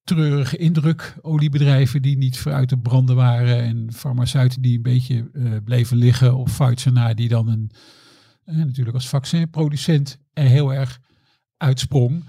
[0.03, 1.15] treurige indruk.
[1.21, 6.35] Oliebedrijven die niet vooruit te branden waren en farmaceuten die een beetje uh, bleven liggen.
[6.35, 7.71] Of Pfizer die dan een,
[8.45, 10.99] uh, natuurlijk als vaccinproducent er heel erg
[11.57, 12.23] uitsprong.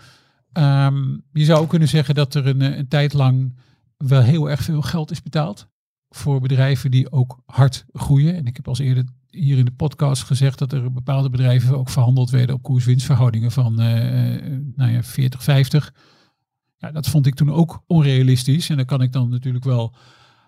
[0.53, 3.53] Um, je zou ook kunnen zeggen dat er een, een tijd lang
[3.99, 5.69] wel heel erg veel geld is betaald
[6.09, 8.37] voor bedrijven die ook hard groeien.
[8.37, 11.89] En ik heb als eerder hier in de podcast gezegd dat er bepaalde bedrijven ook
[11.89, 13.87] verhandeld werden op koers-winstverhoudingen van uh,
[14.75, 15.95] nou ja, 40, 50.
[16.77, 18.69] Ja, dat vond ik toen ook onrealistisch.
[18.71, 19.95] En daar kan ik dan natuurlijk wel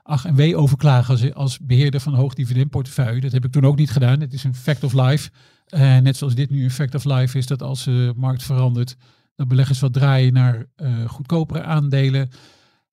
[0.03, 3.21] ach en wee over klagen als, als beheerder van een hoog dividendportefeuille.
[3.21, 4.21] Dat heb ik toen ook niet gedaan.
[4.21, 5.31] Het is een fact of life.
[5.75, 8.97] Uh, net zoals dit nu een fact of life is dat als de markt verandert,
[9.35, 12.31] dat beleggers wat draaien naar uh, goedkopere aandelen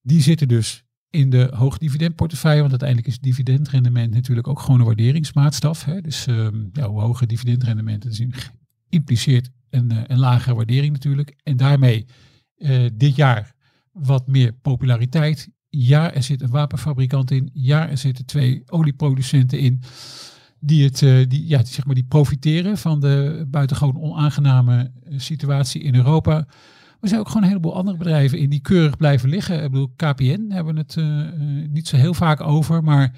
[0.07, 5.85] die zitten dus in de hoogdividendportefeuille, want uiteindelijk is dividendrendement natuurlijk ook gewoon een waarderingsmaatstaf.
[5.85, 6.01] Hè?
[6.01, 8.27] Dus um, ja, hoe hoger dividendrendement, dat
[8.89, 11.39] impliceert een, uh, een lagere waardering natuurlijk.
[11.43, 12.05] En daarmee
[12.57, 13.55] uh, dit jaar
[13.91, 15.49] wat meer populariteit.
[15.69, 17.49] Ja, er zit een wapenfabrikant in.
[17.53, 19.81] Ja, er zitten twee olieproducenten in.
[20.59, 25.95] Die, het, uh, die, ja, zeg maar, die profiteren van de buitengewoon onaangename situatie in
[25.95, 26.47] Europa.
[27.07, 29.63] Er zijn ook gewoon een heleboel andere bedrijven in die keurig blijven liggen.
[29.63, 32.83] Ik bedoel, KPN hebben we het uh, niet zo heel vaak over.
[32.83, 33.15] Maar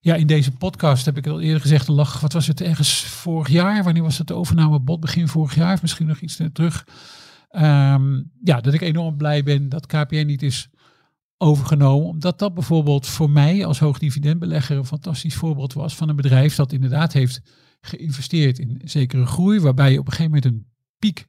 [0.00, 1.88] ja, in deze podcast heb ik al eerder gezegd.
[1.88, 3.84] Lag, wat was het ergens vorig jaar?
[3.84, 5.00] Wanneer was het de overname bot?
[5.00, 6.86] Begin vorig jaar, misschien nog iets terug.
[7.50, 10.68] Um, ja, dat ik enorm blij ben dat KPN niet is
[11.38, 12.06] overgenomen.
[12.06, 16.72] Omdat dat bijvoorbeeld voor mij als hoogdividendbelegger een fantastisch voorbeeld was van een bedrijf dat
[16.72, 17.40] inderdaad heeft
[17.80, 19.60] geïnvesteerd in zekere groei.
[19.60, 20.66] Waarbij je op een gegeven moment een
[20.98, 21.26] piek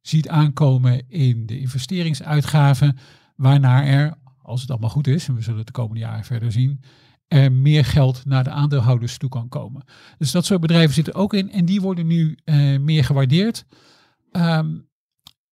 [0.00, 2.96] ziet aankomen in de investeringsuitgaven,
[3.36, 6.52] waarna er, als het allemaal goed is, en we zullen het de komende jaren verder
[6.52, 6.80] zien,
[7.28, 9.84] er meer geld naar de aandeelhouders toe kan komen.
[10.18, 13.64] Dus dat soort bedrijven zitten ook in en die worden nu uh, meer gewaardeerd.
[14.32, 14.88] Um,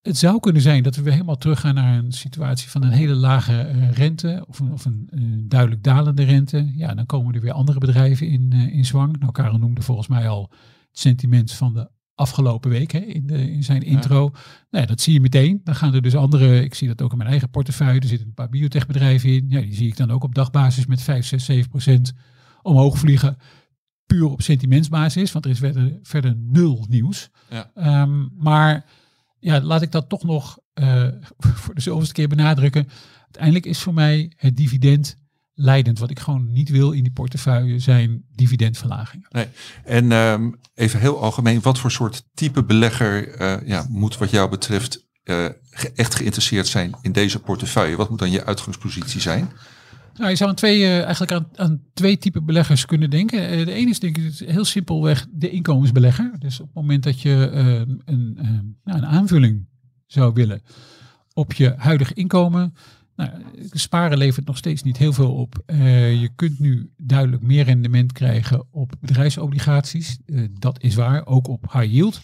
[0.02, 3.14] het zou kunnen zijn dat we weer helemaal teruggaan naar een situatie van een hele
[3.14, 6.72] lage uh, rente of een, of een uh, duidelijk dalende rente.
[6.74, 9.18] Ja, dan komen er weer andere bedrijven in, in zwang.
[9.18, 10.42] Nou, Karel noemde volgens mij al
[10.88, 14.30] het sentiment van de afgelopen week hè, in, de, in zijn intro.
[14.70, 15.60] Nou dat zie je meteen.
[15.64, 18.26] Dan gaan er dus andere, ik zie dat ook in mijn eigen portefeuille, er zitten
[18.26, 19.44] een paar biotechbedrijven in.
[19.48, 22.12] Ja, die zie ik dan ook op dagbasis met 5, 6, 7 procent
[22.62, 23.36] omhoog vliegen.
[24.06, 27.30] Puur op sentimentsbasis, want er is verder, verder nul nieuws.
[27.50, 27.70] Ja.
[27.74, 28.84] Ehm, maar
[29.38, 31.08] ja, laat ik dat toch nog eh,
[31.62, 32.88] voor de zoveelste keer benadrukken.
[33.22, 35.16] Uiteindelijk is voor mij het dividend
[35.58, 35.98] leidend.
[35.98, 39.28] Wat ik gewoon niet wil in die portefeuille zijn dividendverlagingen.
[39.84, 44.50] En ehm, even heel algemeen, wat voor soort type belegger eh, ja, moet wat jou
[44.50, 45.44] betreft eh,
[45.94, 47.96] echt geïnteresseerd zijn in deze portefeuille?
[47.96, 49.50] Wat moet dan je uitgangspositie zijn?
[50.18, 53.66] Nou, je zou aan twee, eh, eigenlijk aan, aan twee typen beleggers kunnen denken.
[53.66, 56.32] De ene is denk ik heel simpelweg de inkomensbelegger.
[56.38, 57.66] Dus op het moment dat je eh,
[58.04, 58.48] een, eh,
[58.84, 59.66] nou, een aanvulling
[60.06, 60.62] zou willen
[61.32, 62.74] op je huidige inkomen.
[63.18, 63.30] Nou,
[63.70, 65.62] sparen levert nog steeds niet heel veel op.
[65.66, 70.18] Eh, je kunt nu duidelijk meer rendement krijgen op bedrijfsobligaties.
[70.26, 72.20] Eh, dat is waar, ook op high yield.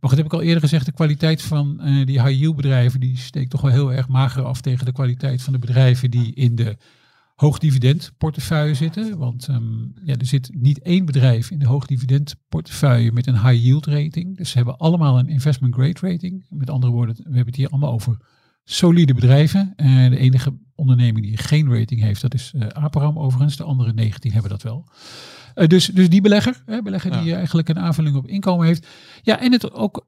[0.00, 3.00] Maar goed, heb ik al eerder gezegd, de kwaliteit van eh, die high yield bedrijven,
[3.00, 6.34] die steekt toch wel heel erg mager af tegen de kwaliteit van de bedrijven die
[6.34, 6.76] in de
[7.34, 9.18] hoogdividend portefeuille zitten.
[9.18, 13.64] Want ehm, ja, er zit niet één bedrijf in de hoogdividend portefeuille met een high
[13.64, 14.36] yield rating.
[14.36, 16.46] Dus ze hebben allemaal een investment grade rating.
[16.48, 18.16] Met andere woorden, we hebben het hier allemaal over
[18.64, 19.72] solide bedrijven.
[19.76, 23.56] Eh, de enige onderneming die geen rating heeft, dat is eh Aperam overigens.
[23.56, 24.88] De andere 19 hebben dat wel.
[25.54, 28.86] Eh, dus, dus die belegger, hè, belegger die eigenlijk een aanvulling op inkomen heeft.
[29.22, 30.06] Ja, en het ook,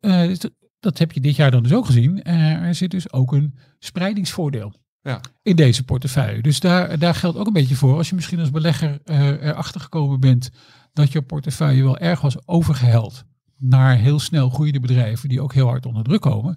[0.81, 2.23] dat heb je dit jaar dan dus ook gezien.
[2.23, 5.21] Er zit dus ook een spreidingsvoordeel Ja.
[5.43, 6.43] in deze portefeuille.
[6.43, 7.97] Dus daar, daar geldt ook een beetje voor.
[7.97, 10.51] Als je misschien als belegger erachter gekomen bent
[10.93, 13.25] dat je portefeuille wel erg was overgeheld
[13.59, 16.57] naar heel snel groeiende bedrijven die ook heel hard onder druk komen.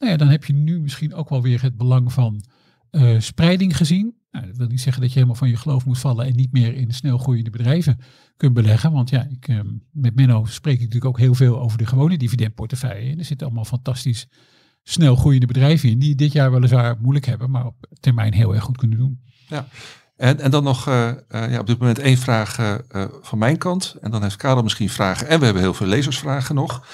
[0.00, 2.42] Nou ja, dan heb je nu misschien ook wel weer het belang van
[2.90, 4.14] eh, spreiding gezien.
[4.30, 6.52] Nou, dat wil niet zeggen dat je helemaal van je geloof moet vallen en niet
[6.52, 7.98] meer in snel groeiende bedrijven
[8.36, 8.92] kunt beleggen.
[8.92, 9.60] Want ja, ik, eh,
[9.92, 13.10] met Menno spreek ik natuurlijk ook heel veel over de gewone dividendportefeuille.
[13.10, 14.26] En er zitten allemaal fantastisch
[14.82, 18.64] snel groeiende bedrijven in die dit jaar weliswaar moeilijk hebben, maar op termijn heel erg
[18.64, 19.20] goed kunnen doen.
[20.16, 22.78] En, en dan nog eh, eh, ja, op dit moment één vraag
[23.22, 23.96] van mijn kant.
[24.00, 25.28] En dan heeft Karel misschien vragen.
[25.28, 26.86] En we hebben heel veel lezersvragen nog.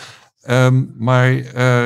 [0.46, 1.84] Ehm, maar eh,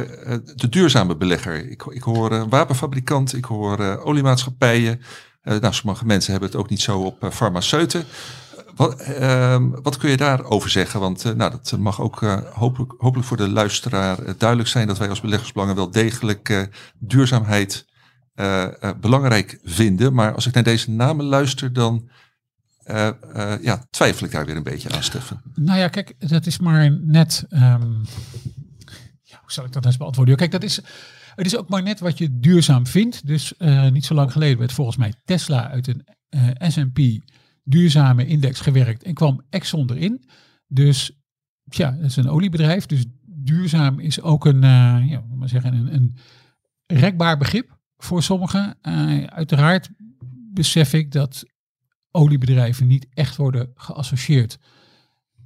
[0.55, 1.71] de duurzame belegger.
[1.71, 5.01] Ik, ik hoor een wapenfabrikant, ik hoor eh, oliemaatschappijen.
[5.43, 8.05] Nou, sommige mensen hebben het ook niet zo op farmaceuten.
[8.77, 11.01] Wat, ehm, wat kun je daarover zeggen?
[11.01, 12.21] Want nou, dat mag ook
[12.53, 16.69] hopelijk, hopelijk voor de luisteraar duidelijk zijn dat wij als beleggersbelangen wel degelijk
[16.99, 17.87] duurzaamheid
[19.01, 20.15] belangrijk vinden.
[20.15, 22.09] Maar als ik naar deze namen luister, dan
[22.91, 23.09] eh,
[23.53, 25.41] eh, ja, twijfel ik daar weer een beetje aan, Stefan.
[25.55, 27.45] Nou ja, kijk, dat is maar net.
[27.49, 27.93] ehm,
[29.23, 30.37] ja, hoe zal ik dat eens beantwoorden?
[30.37, 30.81] Kijk, dat is.
[31.35, 33.27] Het is ook maar net wat je duurzaam vindt.
[33.27, 36.07] Dus eh, niet zo lang geleden werd volgens mij Tesla uit een
[36.71, 37.01] S&P
[37.65, 40.25] duurzame index gewerkt en kwam Exxon erin.
[40.67, 41.13] Dus
[41.65, 42.87] ja, het is een oliebedrijf.
[42.87, 44.63] Dus duurzaam is ook een,
[45.07, 46.17] ja, maar zeggen, een, een
[46.87, 48.79] rekbaar begrip voor sommigen.
[49.31, 49.91] Uiteraard
[50.53, 51.45] besef ik dat
[52.11, 54.59] oliebedrijven niet echt worden geassocieerd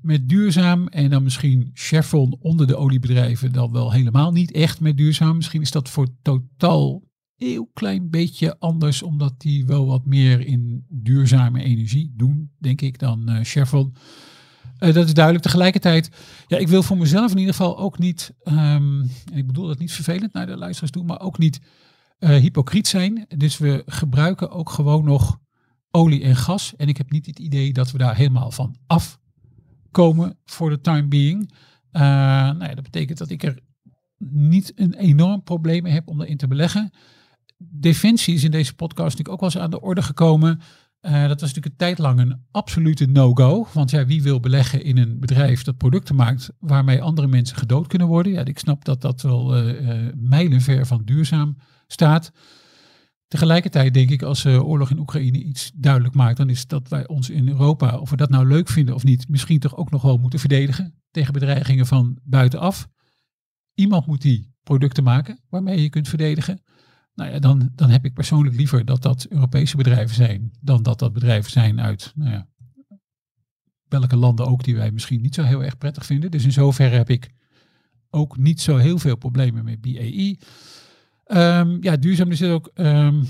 [0.05, 0.87] met duurzaam.
[0.87, 5.37] En dan misschien Chevron onder de oliebedrijven dan wel helemaal niet echt met duurzaam.
[5.37, 7.03] Misschien is dat voor totaal
[7.37, 12.99] heel klein beetje anders, omdat die wel wat meer in duurzame energie doen, denk ik,
[12.99, 13.95] dan eh, Chevron.
[14.79, 15.45] Eh, dat is duidelijk.
[15.45, 16.11] Tegelijkertijd,
[16.47, 19.01] ja, ik wil voor mezelf in ieder geval ook niet, ehm,
[19.33, 21.61] en ik bedoel dat niet vervelend naar de luisteraars toe, maar ook niet
[22.19, 23.27] eh, hypocriet zijn.
[23.37, 25.39] Dus we gebruiken ook gewoon nog
[25.95, 26.77] olie en gas.
[26.77, 31.09] En ik heb niet het idee dat we daar helemaal van afkomen voor de time
[31.09, 31.53] being.
[31.91, 33.59] Eh, nou ja, dat betekent dat ik er
[34.29, 36.91] niet een enorm probleem mee heb om erin te beleggen.
[37.59, 40.61] Defensie is in deze podcast natuurlijk ook wel eens aan de orde gekomen.
[41.05, 43.67] Eh, dat was natuurlijk een tijd lang een absolute no-go.
[43.73, 47.87] Want ja, wie wil beleggen in een bedrijf dat producten maakt waarmee andere mensen gedood
[47.87, 48.33] kunnen worden?
[48.33, 52.33] Ja, ik snap dat dat wel eh, eh, mijlenver van duurzaam staat.
[53.29, 57.07] Tegelijkertijd denk ik, als de oorlog in Oekraïne iets duidelijk maakt, dan is dat wij
[57.07, 60.03] ons in Europa, of we dat nou leuk vinden of niet, misschien toch ook nog
[60.03, 62.89] wel moeten verdedigen tegen bedreigingen van buitenaf.
[63.75, 66.63] Iemand moet die producten maken waarmee je kunt verdedigen.
[67.15, 70.99] Nou ja, dan, dan heb ik persoonlijk liever dat dat Europese bedrijven zijn, dan dat
[70.99, 72.49] dat bedrijven zijn uit, nou ja,
[73.89, 76.31] welke landen ook die wij misschien niet zo heel erg prettig vinden.
[76.31, 77.31] Dus in zoverre heb ik
[78.11, 80.39] ook niet zo heel veel problemen met BAE.
[81.25, 83.23] Ehm, ja, duurzaam, er zit ook ehm,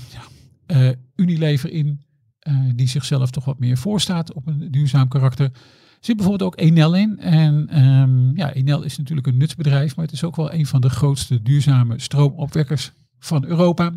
[0.65, 2.01] eh, Unilever in,
[2.39, 5.45] eh, die zichzelf toch wat meer voorstaat op een duurzaam karakter.
[5.45, 7.19] Er zit bijvoorbeeld ook Enel in.
[7.19, 10.81] En ehm, ja, Enel is natuurlijk een nutsbedrijf, maar het is ook wel een van
[10.81, 13.91] de grootste duurzame stroomopwekkers van Europa.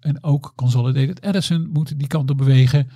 [0.00, 2.88] En ook Consolidated Edison moet die kant op bewegen.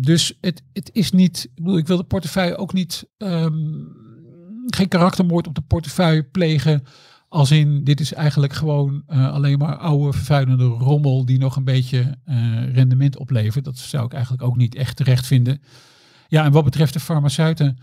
[0.00, 3.06] Dus het, het is niet, ik, bedoel, ik wil de portefeuille ook niet
[4.66, 6.82] geen karaktermoord op de portefeuille plegen.
[7.34, 11.64] Als in, dit is eigenlijk gewoon eh, alleen maar oude vervuilende rommel die nog een
[11.64, 13.64] beetje eh, rendement oplevert.
[13.64, 15.62] Dat zou ik eigenlijk ook niet echt terecht vinden.
[16.28, 17.78] Ja, en wat betreft de farmaceuten.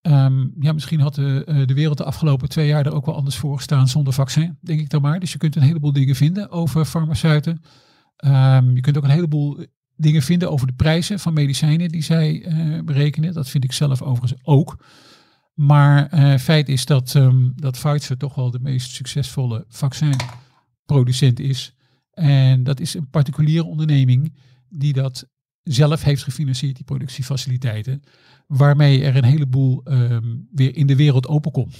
[0.00, 3.14] ehm, ja, misschien had de, eh, de wereld de afgelopen twee jaar er ook wel
[3.14, 5.20] anders voor gestaan zonder vaccin, denk ik dan maar.
[5.20, 7.62] Dus je kunt een heleboel dingen vinden over farmaceuten.
[8.16, 9.66] Ehm, je kunt ook een heleboel
[9.96, 12.46] dingen vinden over de prijzen van medicijnen die zij
[12.84, 13.34] berekenen.
[13.34, 14.76] Dat vind ik zelf overigens ook.
[15.56, 21.74] Maar eh, feit is dat, ehm, dat Pfizer toch wel de meest succesvolle vaccinproducent is.
[22.10, 24.34] En dat is een particuliere onderneming
[24.68, 25.28] die dat
[25.62, 28.02] zelf heeft gefinancierd, die productiefaciliteiten.
[28.46, 31.76] Waarmee er een heleboel ehm, weer in de wereld open komt.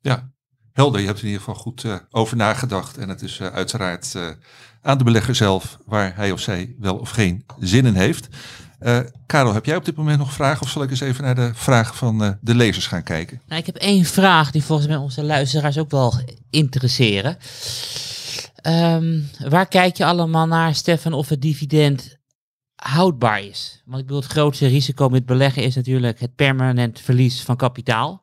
[0.00, 0.32] Ja,
[0.72, 1.00] helder.
[1.00, 2.98] Je hebt er in ieder geval goed eh, over nagedacht.
[2.98, 4.16] En het is eh, uiteraard
[4.80, 8.28] aan de belegger zelf waar hij of zij wel of geen zin in heeft.
[8.82, 10.62] Eh Karel, heb jij op dit moment nog vragen?
[10.62, 13.40] Of zal ik eens even naar de vragen van eh, de lezers gaan kijken?
[13.46, 16.14] Nou, ik heb één vraag die volgens mij onze luisteraars ook wel
[16.50, 17.36] interesseren.
[18.54, 22.16] Ehm, waar kijk je allemaal naar, Stefan, of het dividend
[22.74, 23.82] houdbaar is?
[23.84, 28.22] Want ik bedoel, het grootste risico met beleggen is natuurlijk het permanent verlies van kapitaal.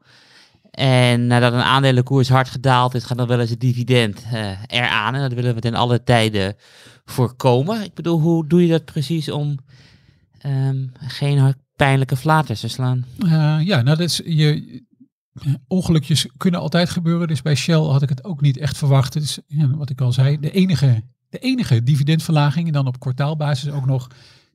[0.71, 5.15] En nadat een aandelenkoers hard gedaald is, gaat dan wel eens het dividend eh, eraan.
[5.15, 6.55] En dat willen we ten alle tijden
[7.05, 7.83] voorkomen.
[7.83, 9.57] Ik bedoel, hoe doe je dat precies om
[10.39, 13.06] ehm, geen pijnlijke flaters te slaan?
[13.17, 14.82] Ja, nou, dat is, je,
[15.67, 17.28] ongelukjes kunnen altijd gebeuren.
[17.28, 19.13] Dus bij Shell had ik het ook niet echt verwacht.
[19.13, 22.99] Het is, ja, wat ik al zei, de enige, de enige dividendverlaging, en dan op
[22.99, 24.08] kwartaalbasis ook nog,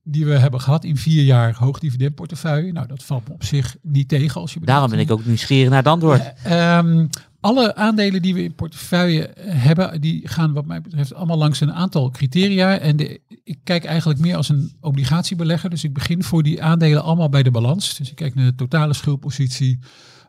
[0.03, 2.73] die we hebben gehad in vier jaar hoog dividendportefeuille.
[2.73, 4.41] Nou, dat valt me op zich niet tegen.
[4.41, 6.33] Als je Daarom ben ik ook nieuwsgierig naar het antwoord.
[6.43, 7.07] Ehm,
[7.45, 11.73] alle aandelen die we in portefeuille hebben, die gaan wat mij betreft allemaal langs een
[11.73, 12.79] aantal criteria.
[12.79, 13.01] En
[13.45, 15.71] ik kijk eigenlijk meer als een obligatiebelegger.
[15.71, 17.97] Dus ik begin voor die aandelen allemaal bij de balans.
[17.97, 19.79] Dus ik kijk naar de totale schuldpositie,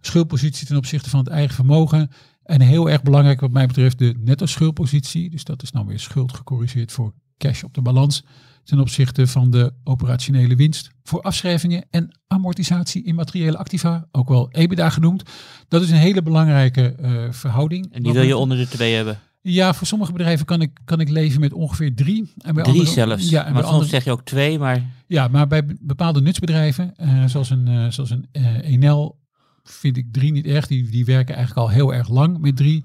[0.01, 2.09] schuldpositie ten opzichte van het eigen vermogen.
[2.43, 5.29] En heel erg belangrijk wat mij betreft de netto schuldpositie.
[5.29, 8.23] Dus dat is nou weer schuld gecorrigeerd voor cash op de balans.
[8.65, 14.89] Ten opzichte van de operationele winst voor afschrijvingen en amortisatie immateriële activa, ook wel EBITDA
[14.89, 15.23] genoemd.
[15.67, 17.93] Dat is een hele belangrijke eh, verhouding.
[17.93, 19.19] En die wil je onder de twee hebben.
[19.41, 22.33] Ja, voor sommige bedrijven kan ik, kan ik leven met ongeveer drie.
[22.37, 23.29] En bij Drie andere- zelfs.
[23.29, 25.77] Ja, en bij maar soms andere, zeg je ook twee, maar ja, maar bij be-
[25.79, 28.27] bepaalde nutsbedrijven, eh, zoals een, eh, zoals een
[28.61, 29.19] Enel,
[29.63, 30.67] vind ik drie niet erg.
[30.67, 32.83] Die, die werken eigenlijk al heel erg lang met drie.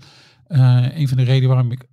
[0.48, 1.84] Een van de redenen waarom ik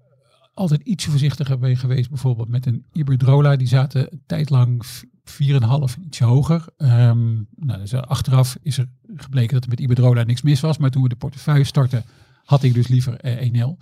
[0.57, 5.03] altijd ietsje voorzichtiger ben geweest, bijvoorbeeld met een Iberdrola, die zaten een tijd lang v-
[5.23, 6.65] 4,5 ietsje hoger.
[6.77, 10.89] Ehm, nou, dus achteraf is er gebleken dat er met Iberdrola niks mis was, maar
[10.89, 12.03] toen we de portefeuille startten,
[12.43, 13.77] had ik dus liever eh, Enel.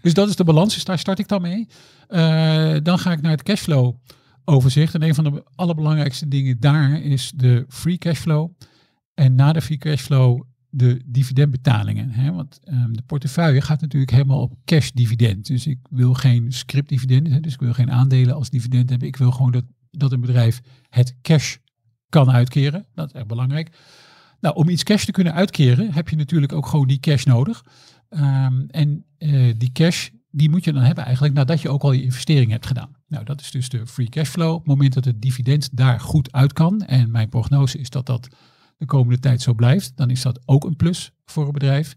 [0.00, 1.68] Dus dat is de balans, dus daar start ik dan mee.
[2.08, 3.94] Eh, dan ga ik naar het cashflow
[4.44, 4.94] overzicht.
[4.94, 8.50] En een van de allerbelangrijkste dingen daar is de free cashflow.
[9.14, 10.42] En na de free cashflow
[10.76, 12.10] de dividendbetalingen.
[12.10, 12.32] Hè?
[12.32, 15.46] Want ehm, de portefeuille gaat natuurlijk helemaal op cash dividend.
[15.46, 17.40] Dus ik wil geen script dividend, hè?
[17.40, 19.08] dus ik wil geen aandelen als dividend hebben.
[19.08, 21.56] Ik wil gewoon dat, dat een bedrijf het cash
[22.08, 22.86] kan uitkeren.
[22.94, 23.76] Dat is echt belangrijk.
[24.40, 27.64] Nou, om iets cash te kunnen uitkeren heb je natuurlijk ook gewoon die cash nodig.
[28.08, 31.92] Ehm, en eh, die cash, die moet je dan hebben eigenlijk nadat je ook al
[31.92, 32.96] je investering hebt gedaan.
[33.08, 34.52] Nou, dat is dus de free cashflow.
[34.52, 38.06] Op het moment dat het dividend daar goed uit kan, en mijn prognose is dat
[38.06, 38.28] dat
[38.76, 41.96] de komende tijd zo blijft, dan is dat ook een plus voor een bedrijf.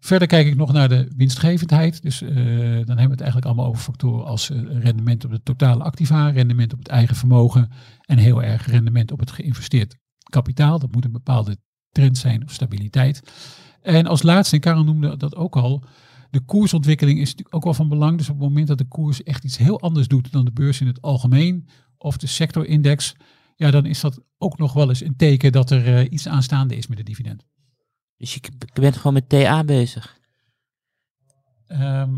[0.00, 2.02] Verder kijk ik nog naar de winstgevendheid.
[2.02, 2.36] Dus eh, dan
[2.74, 6.72] hebben we het eigenlijk allemaal over factoren als eh, rendement op de totale activa, rendement
[6.72, 9.96] op het eigen vermogen en heel erg rendement op het geïnvesteerd
[10.30, 10.78] kapitaal.
[10.78, 11.56] Dat moet een bepaalde
[11.90, 13.22] trend zijn of stabiliteit.
[13.82, 15.84] En als laatste, en Karel noemde dat ook al,
[16.30, 18.18] de koersontwikkeling is natuurlijk ook wel van belang.
[18.18, 20.80] Dus op het moment dat de koers echt iets heel anders doet dan de beurs
[20.80, 23.14] in het algemeen of de sectorindex,
[23.60, 26.76] ja, dan is dat ook nog wel eens een teken dat er eh, iets aanstaande
[26.76, 27.44] is met het dividend.
[28.16, 28.40] dus je,
[28.72, 30.18] je bent gewoon met TA bezig.
[31.66, 32.10] Ehm,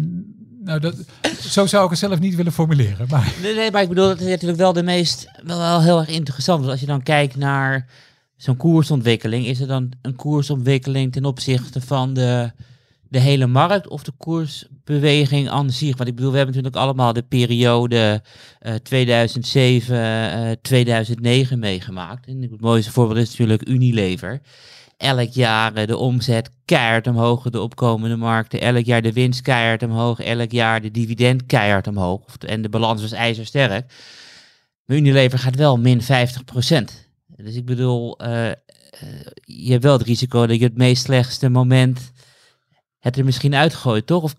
[0.66, 0.96] nou, dat,
[1.40, 3.06] zo zou ik het zelf niet willen formuleren.
[3.08, 5.98] Maar Nee, nee, maar ik bedoel, dat is natuurlijk wel de meest, wel, wel heel
[5.98, 6.58] erg interessant.
[6.58, 7.88] Want als je dan kijkt naar
[8.36, 12.52] zo'n koersontwikkeling, is er dan een koersontwikkeling ten opzichte van de,
[13.14, 15.96] de hele markt of de koersbeweging aan zich?
[15.96, 18.22] Want ik bedoel, we hebben natuurlijk allemaal de periode
[18.60, 22.26] eh 2007, eh 2009 meegemaakt.
[22.26, 24.40] En het mooiste voorbeeld is natuurlijk Unilever.
[24.96, 28.60] Elk jaar eh, de omzet keihard omhoog, de opkomende markten.
[28.60, 30.20] Elk jaar de winst keihard omhoog.
[30.20, 32.36] Elk jaar de dividend keihard omhoog.
[32.38, 33.92] En de balans was ijzersterk.
[34.84, 36.04] Maar Unilever gaat wel min 50%.
[37.36, 38.56] Dus ik bedoel, eh, eh,
[39.34, 42.12] je hebt wel het risico dat je het meest slechtste moment
[43.04, 44.22] het er misschien uitgooit, toch?
[44.22, 44.34] Of,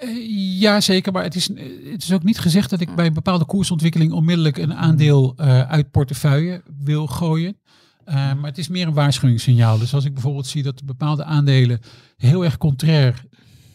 [0.00, 1.12] Eh, Ja, zeker.
[1.12, 4.12] Maar het is, eh, het is ook niet gezegd dat ik bij een bepaalde koersontwikkeling
[4.12, 7.56] onmiddellijk een aandeel eh, uit portefeuille wil gooien.
[8.04, 9.78] Maar het is meer een waarschuwingssignaal.
[9.78, 11.80] Dus als ik bijvoorbeeld zie dat bepaalde aandelen
[12.16, 13.24] heel erg contrair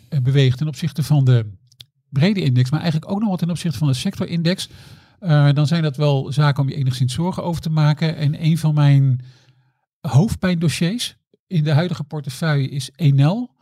[0.10, 1.46] uh, bewegen ten opzichte van de
[2.10, 4.70] brede index, maar eigenlijk ook nog wat ten opzichte van de sectorindex,
[5.54, 8.16] dan zijn dat wel zaken om je enigszins zorgen over te maken.
[8.16, 9.26] En een van mijn
[10.02, 11.18] hoofdpijndossiers
[11.48, 13.55] in de huidige portefeuille is Enel.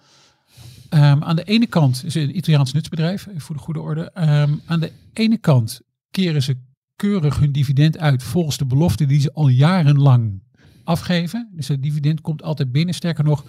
[0.93, 4.01] Um, aan de ene kant is een Italiaans nutsbedrijf, voor de goede orde.
[4.01, 5.81] Um, aan de ene kant
[6.11, 6.57] keren ze
[6.95, 10.41] keurig hun dividend uit volgens de belofte die ze al jarenlang
[10.83, 11.49] afgeven.
[11.51, 12.95] Dus het dividend komt altijd binnen.
[12.95, 13.45] Sterker nog,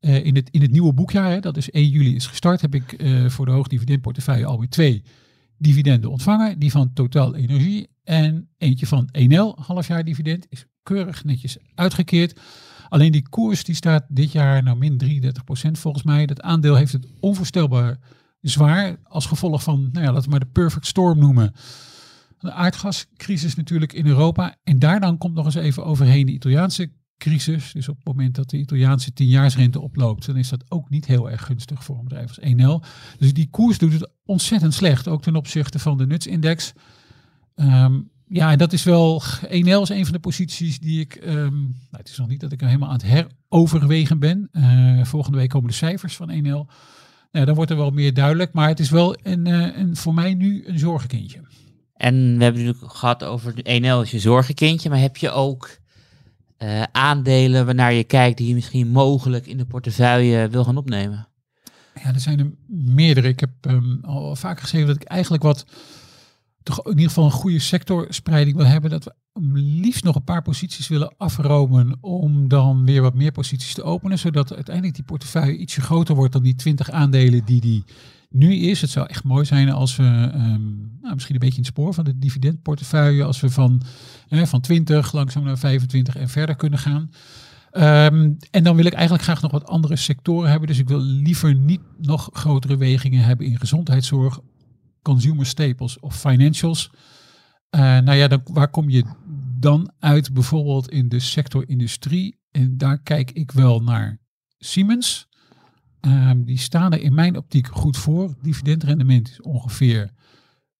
[0.00, 2.74] uh, in, het, in het nieuwe boekjaar, hè, dat is 1 juli is gestart, heb
[2.74, 5.02] ik uh, voor de hoogdividendportefeuille alweer twee
[5.58, 6.58] dividenden ontvangen.
[6.58, 12.40] Die van Total Energie en eentje van Enel, halfjaar dividend, is keurig netjes uitgekeerd.
[12.88, 15.22] Alleen die koers die staat dit jaar nou min
[15.68, 16.26] 33% volgens mij.
[16.26, 17.98] Dat aandeel heeft het onvoorstelbaar
[18.40, 21.52] zwaar als gevolg van, nou ja, laten we maar de perfect storm noemen.
[22.38, 24.56] De aardgascrisis natuurlijk in Europa.
[24.64, 27.72] En daar dan komt nog eens even overheen de Italiaanse crisis.
[27.72, 31.30] Dus op het moment dat de Italiaanse tienjaarsrente oploopt, dan is dat ook niet heel
[31.30, 32.82] erg gunstig voor een bedrijf als Enel.
[33.18, 36.72] Dus die koers doet het ontzettend slecht, ook ten opzichte van de nutsindex.
[37.54, 39.22] Um, ja, dat is wel.
[39.48, 41.20] Enel is een van de posities die ik.
[41.26, 44.48] Um, nou, het is nog niet dat ik er helemaal aan het heroverwegen ben.
[44.52, 46.68] Uh, volgende week komen de cijfers van Enel.
[47.32, 48.52] Nou, dan wordt er wel meer duidelijk.
[48.52, 51.40] Maar het is wel een, uh, een, voor mij nu een zorgenkindje.
[51.94, 54.88] En we hebben natuurlijk gehad over Enel als je zorgenkindje.
[54.88, 55.78] Maar heb je ook
[56.58, 61.28] uh, aandelen waarnaar je kijkt die je misschien mogelijk in de portefeuille wil gaan opnemen?
[62.02, 63.28] Ja, er zijn er meerdere.
[63.28, 65.66] Ik heb um, al vaak geschreven dat ik eigenlijk wat
[66.68, 68.90] in ieder geval een goede sectorspreiding wil hebben.
[68.90, 73.74] Dat we liefst nog een paar posities willen afromen om dan weer wat meer posities
[73.74, 74.18] te openen.
[74.18, 77.84] Zodat uiteindelijk die portefeuille ietsje groter wordt dan die 20 aandelen die die
[78.30, 78.80] nu is.
[78.80, 81.94] Het zou echt mooi zijn als we um, nou, misschien een beetje in het spoor
[81.94, 83.82] van de dividendportefeuille, als we van,
[84.28, 87.10] eh, van 20 langzaam naar 25 en verder kunnen gaan.
[87.72, 90.68] Um, en dan wil ik eigenlijk graag nog wat andere sectoren hebben.
[90.68, 94.40] Dus ik wil liever niet nog grotere wegingen hebben in gezondheidszorg
[95.02, 96.90] consumer staples of financials.
[97.70, 99.04] Uh, nou ja, dan, waar kom je
[99.58, 100.32] dan uit?
[100.32, 102.38] Bijvoorbeeld in de sector industrie.
[102.50, 104.18] En daar kijk ik wel naar
[104.58, 105.28] Siemens.
[106.00, 108.34] Um, die staan er in mijn optiek goed voor.
[108.42, 110.10] Dividendrendement is ongeveer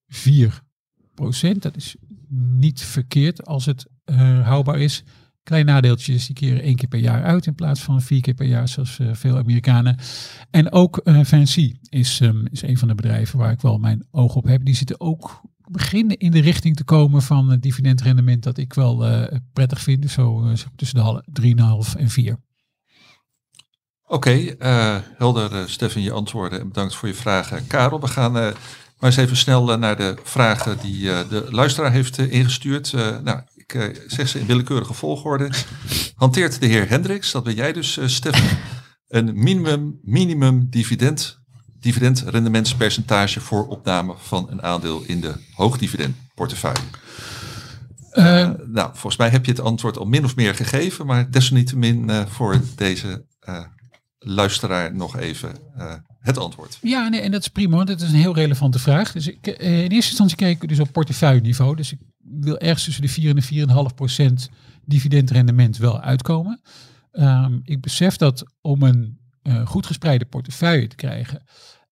[0.08, 1.96] 4% Dat is
[2.28, 5.04] niet verkeerd als het uh, houdbaar is.
[5.48, 8.34] Klein nadeeltje is die keren één keer per jaar uit in plaats van vier keer
[8.34, 9.98] per jaar zoals uh, veel Amerikanen.
[10.50, 14.06] En ook uh, Fancy is, um, is een van de bedrijven waar ik wel mijn
[14.10, 14.64] oog op heb.
[14.64, 15.40] Die zitten ook
[15.70, 20.10] beginnen in de richting te komen van het dividendrendement dat ik wel uh, prettig vind.
[20.10, 21.54] Zo tussen de
[21.94, 22.36] 3,5 en 4.
[24.06, 24.54] Oké,
[25.16, 27.66] helder Stefan je antwoorden en bedankt voor je vragen.
[27.66, 28.54] Karel, we gaan maar
[29.00, 32.92] eens even snel naar de vragen die de luisteraar heeft ingestuurd.
[33.22, 35.50] nou, ik uh, zeg ze in willekeurige volgorde.
[36.14, 38.58] Hanteert de heer Hendricks, dat ben jij dus, uh, Stefan,
[39.08, 41.38] een minimum, minimum dividend,
[41.80, 46.78] dividendrendementspercentage voor opname van een aandeel in de hoogdividendportefeuille?
[48.12, 52.10] Uh, nou, volgens mij heb je het antwoord al min of meer gegeven, maar desalniettemin
[52.28, 53.26] voor deze
[54.18, 55.52] luisteraar nog even
[56.20, 56.78] het antwoord.
[56.82, 59.12] Ja, nee, en dat is prima, het is een heel relevante vraag.
[59.12, 61.76] Dus ik, in eerste instantie keek ik dus op portefeuille niveau.
[61.76, 64.50] Dus ik wil ergens tussen de 4 en de 4,5 procent
[64.84, 66.60] dividendrendement wel uitkomen.
[67.12, 71.42] Um, ik besef dat om een uh, goed gespreide portefeuille te krijgen,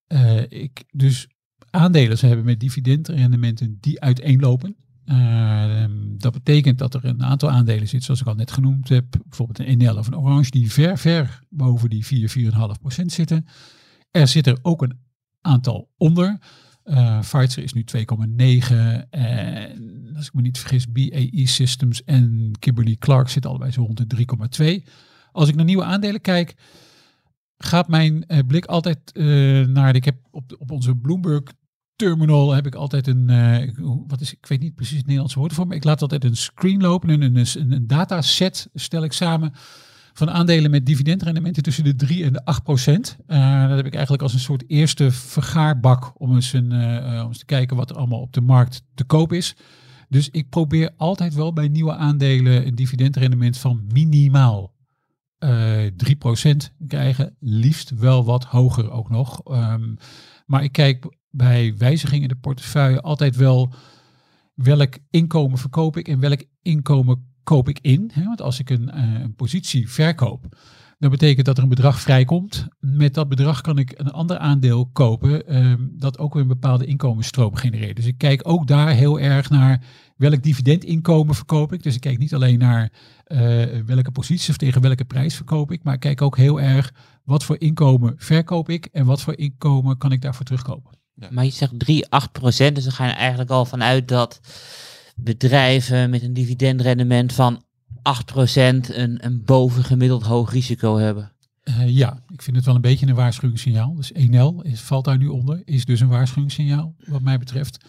[0.09, 1.27] uh, ik dus
[1.71, 4.77] aandelen zou hebben met dividendrendementen die uiteenlopen.
[5.05, 5.85] Uh,
[6.19, 9.59] dat betekent dat er een aantal aandelen zit, zoals ik al net genoemd heb, bijvoorbeeld
[9.59, 13.47] een Enel of een Orange, die ver, ver boven die 4, 4,5 procent zitten.
[14.17, 14.99] Er zit er ook een
[15.41, 16.39] aantal onder.
[16.85, 17.97] Uh, is nu 2,9.
[19.11, 24.11] En als ik me niet vergis, BAE Systems en Kimberly Clark zitten allebei zo rond
[24.11, 24.27] de
[24.83, 24.93] 3,2.
[25.33, 26.55] Als ik naar nieuwe aandelen kijk,
[27.57, 29.95] gaat mijn uh, blik altijd uh, naar.
[29.95, 31.43] Ik heb op, op onze Bloomberg
[31.97, 33.27] terminal heb ik altijd een.
[34.07, 36.37] wat is, ik weet niet precies het Nederlandse woord voor, maar ik laat altijd een
[36.37, 37.09] screen lopen.
[37.09, 39.53] Een, een, een, een dataset stel ik samen
[40.19, 43.17] van aandelen met dividendrendementen tussen de 3 en de 8 procent.
[43.27, 47.29] Uh, dat heb ik eigenlijk als een soort eerste vergaarbak om eens, een, uh, om
[47.29, 49.57] eens te kijken wat er allemaal op de markt te koop is.
[50.09, 54.75] Dus ik probeer altijd wel bij nieuwe aandelen een dividendrendement van minimaal
[55.39, 57.37] uh, 3% te krijgen.
[57.41, 59.41] Liefst wel wat hoger ook nog.
[59.51, 59.97] Um,
[60.47, 63.73] maar ik kijk bij wijzigingen in de portefeuille altijd wel
[64.55, 68.11] welk inkomen verkoop ik en welk inkomen koop ik in.
[68.13, 68.25] Hè?
[68.25, 70.57] Want als ik een, uh, een positie verkoop,
[70.99, 72.67] Dat betekent dat er een bedrag vrijkomt.
[72.81, 76.87] Met dat bedrag kan ik een ander aandeel kopen ehm, dat ook weer een bepaalde
[76.87, 77.97] inkomensstroom genereert.
[77.97, 79.83] Dus ik kijk ook daar heel erg naar
[80.17, 81.83] welk dividendinkomen verkoop ik.
[81.83, 82.93] Dus ik kijk niet alleen naar
[83.25, 86.93] eh, welke posities of tegen welke prijs verkoop ik, maar ik kijk ook heel erg
[87.25, 90.93] wat voor inkomen verkoop ik en wat voor inkomen kan ik daarvoor terugkopen.
[91.31, 92.75] Maar je zegt 3, 8 procent.
[92.75, 94.41] Dus dan ga je er eigenlijk al vanuit dat
[95.17, 97.65] bedrijven met een dividendrendement van
[98.03, 101.33] 8 procent een, een bovengemiddeld hoog risico hebben.
[101.63, 103.95] Eh, ja, ik vind het wel een beetje een waarschuwingssignaal.
[103.95, 107.85] Dus 1L is, valt daar nu onder, is dus een waarschuwingssignaal wat mij betreft.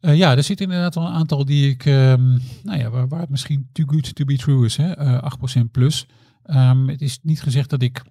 [0.00, 3.20] Eh, ja, er zit inderdaad wel een aantal die ik, ehm, nou ja, waar, waar
[3.20, 4.92] het misschien too good to be true is, hè?
[4.92, 6.06] Eh, 8% plus.
[6.42, 8.02] Ehm, het is niet gezegd dat ik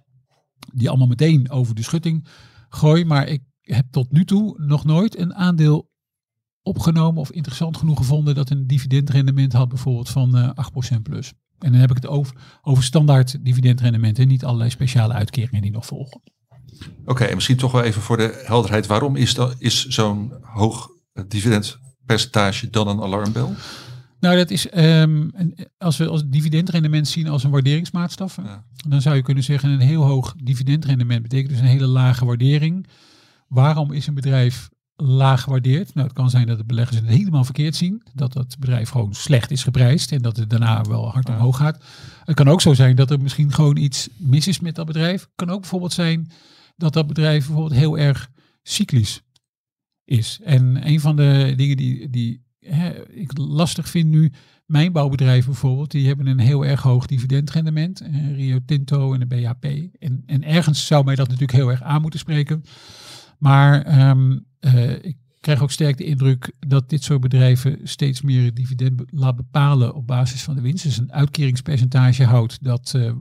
[0.74, 2.26] die allemaal meteen over de schutting
[2.68, 5.90] gooi, maar ik heb tot nu toe nog nooit een aandeel
[6.62, 10.50] opgenomen of interessant genoeg gevonden dat een dividendrendement had bijvoorbeeld van eh
[10.96, 11.32] 8% plus.
[11.58, 15.86] En dan heb ik het over, over standaard dividendrendementen, niet allerlei speciale uitkeringen die nog
[15.86, 16.20] volgen.
[17.04, 18.86] Oké, en misschien toch wel even voor de helderheid.
[18.86, 20.90] Waarom is, dat, is zo'n hoog
[21.28, 23.54] dividendpercentage dan een alarmbel?
[24.20, 25.28] Nou, dat is, ehm,
[25.78, 28.64] als we als dividendrendement zien als een waarderingsmaatstaf, Ja.
[28.88, 32.86] dan zou je kunnen zeggen een heel hoog dividendrendement betekent dus een hele lage waardering.
[33.48, 35.94] Waarom is een bedrijf laag gewaardeerd?
[35.94, 39.14] Nou, het kan zijn dat de beleggers het helemaal verkeerd zien, dat dat bedrijf gewoon
[39.14, 41.34] slecht is geprijsd en dat het daarna wel hard Ja.
[41.34, 41.84] omhoog gaat.
[42.24, 45.20] Het kan ook zo zijn dat er misschien gewoon iets mis is met dat bedrijf.
[45.20, 46.30] Het kan ook bijvoorbeeld zijn
[46.76, 48.30] dat dat bedrijf bijvoorbeeld heel erg
[48.62, 49.22] cyclisch
[50.04, 50.40] is.
[50.44, 54.32] En een van de dingen die, die hè, ik lastig vind nu,
[54.66, 58.02] mijnbouwbedrijven bijvoorbeeld, die hebben een heel erg hoog dividendrendement.
[58.34, 59.64] Rio Tinto en de BHP.
[59.98, 62.64] En, en ergens zou mij dat natuurlijk heel erg aan moeten spreken.
[63.42, 68.44] Maar ehm, eh, ik krijg ook sterk de indruk dat dit soort bedrijven steeds meer
[68.44, 70.84] het dividend laat bepalen op basis van de winst.
[70.84, 73.14] Dus een uitkeringspercentage houdt dat, eh, eh,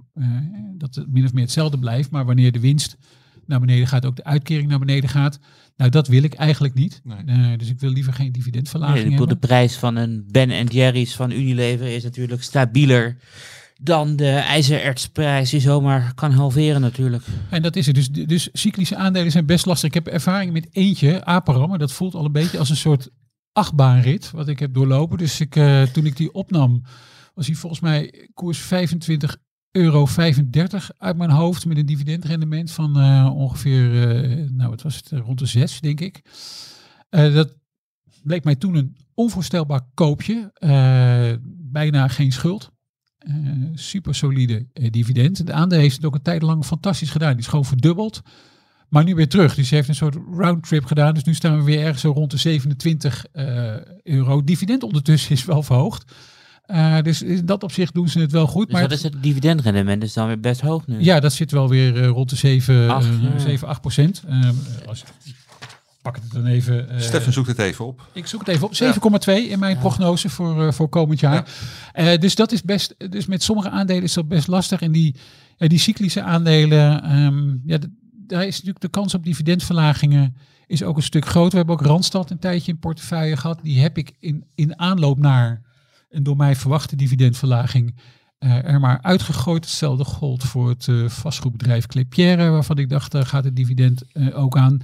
[0.78, 2.12] dat het min of meer hetzelfde blijft.
[2.12, 2.98] Maar wanneer de winst
[3.46, 5.40] naar beneden gaat, ook de uitkering naar beneden gaat.
[5.78, 7.02] Nou, dat wil ik eigenlijk niet.
[7.04, 7.58] Nee.
[7.58, 11.16] Dus ik wil liever geen Nee, dividendverlaging ik bedoel, de prijs van een Ben Jerry's
[11.16, 13.18] van Unilever is natuurlijk stabieler
[13.84, 17.24] dan de ijzerertsprijs die zomaar kan halveren natuurlijk.
[17.50, 17.96] En dat is het.
[17.96, 19.88] Dus, dus cyclische aandelen zijn best lastig.
[19.88, 23.10] Ik heb ervaring met eentje, Aperam, maar dat voelt al een beetje als een soort
[23.52, 25.18] achtbaanrit wat ik heb doorlopen.
[25.18, 26.84] Dus ik, eh, toen ik die opnam,
[27.34, 29.38] was hij volgens mij koers 25
[29.72, 34.96] euro 35 uit mijn hoofd met een dividendrendement van eh, ongeveer, eh, nou wat was
[34.96, 36.22] het, rond de 6 denk ik.
[37.10, 37.56] Dat
[38.24, 40.52] bleek mij toen een onvoorstelbaar koopje.
[41.72, 42.72] Bijna geen schuld.
[43.22, 43.34] Eh,
[43.74, 45.46] super solide eh, dividend.
[45.46, 47.32] De aandeel heeft het ook een tijd lang fantastisch gedaan.
[47.32, 48.22] Die is gewoon verdubbeld.
[48.90, 49.56] Maar nu weer terug.
[49.56, 51.14] Dus hij heeft een soort roundtrip gedaan.
[51.14, 54.44] Dus nu staan we weer ergens zo rond de 27 eh, euro.
[54.44, 56.14] Dividend ondertussen is wel verhoogd.
[57.04, 58.66] Dus in dat opzicht doen ze het wel goed.
[58.66, 61.00] Dus maar dat is het dividendrendement is dan weer best hoog nu.
[61.00, 63.40] ja, dat zit wel weer rond de 7, Acht, eh, ja.
[63.40, 64.24] 7 8 procent.
[64.28, 64.50] Eh,
[64.88, 65.04] als,
[66.02, 66.90] pak het dan even.
[66.90, 68.08] eh, Steffen zoekt het even op.
[68.14, 68.76] ik zoek het even op.
[68.76, 71.50] 7,2 in mijn prognose voor, eh, voor komend jaar.
[71.94, 72.96] Eh, dus dat is best.
[73.12, 74.82] Dus met sommige aandelen is dat best lastig.
[74.82, 75.16] En die,
[75.58, 77.04] die cyclische aandelen.
[77.04, 77.78] ehm, ja,
[78.28, 80.36] daar is natuurlijk de kans op dividendverlagingen
[80.68, 81.52] is ook een stuk groter.
[81.52, 83.60] We hebben ook Randstad een tijdje in portefeuille gehad.
[83.64, 85.62] Die heb ik in, in aanloop naar
[86.10, 87.96] een door mij verwachte dividendverlaging
[88.38, 89.66] eh, er maar uitgegooid.
[89.66, 94.80] Hetzelfde gold voor het vastgoedbedrijf Clepierre, waarvan ik dacht, daar gaat het dividend ook aan.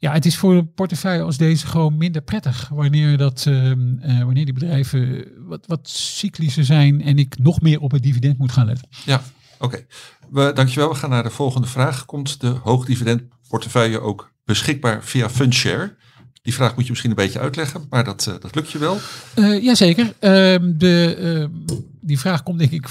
[0.00, 4.18] Ja, het is voor een portefeuille als deze gewoon minder prettig wanneer, dat, ehm, eh,
[4.24, 8.52] wanneer die bedrijven wat, wat cyclischer zijn en ik nog meer op het dividend moet
[8.52, 8.88] gaan letten.
[9.04, 9.22] Ja,
[9.58, 9.84] oké.
[10.30, 10.88] We Dankjewel.
[10.88, 12.04] We gaan naar de volgende vraag.
[12.04, 15.96] Komt de hoogdividendportefeuille ook beschikbaar via Fundshare?
[16.42, 18.98] Die vraag moet je misschien een beetje uitleggen, maar dat, eh, dat lukt je wel.
[19.34, 20.14] Eh jazeker.
[20.18, 22.88] Ehm, de, ehm, die vraag komt denk ik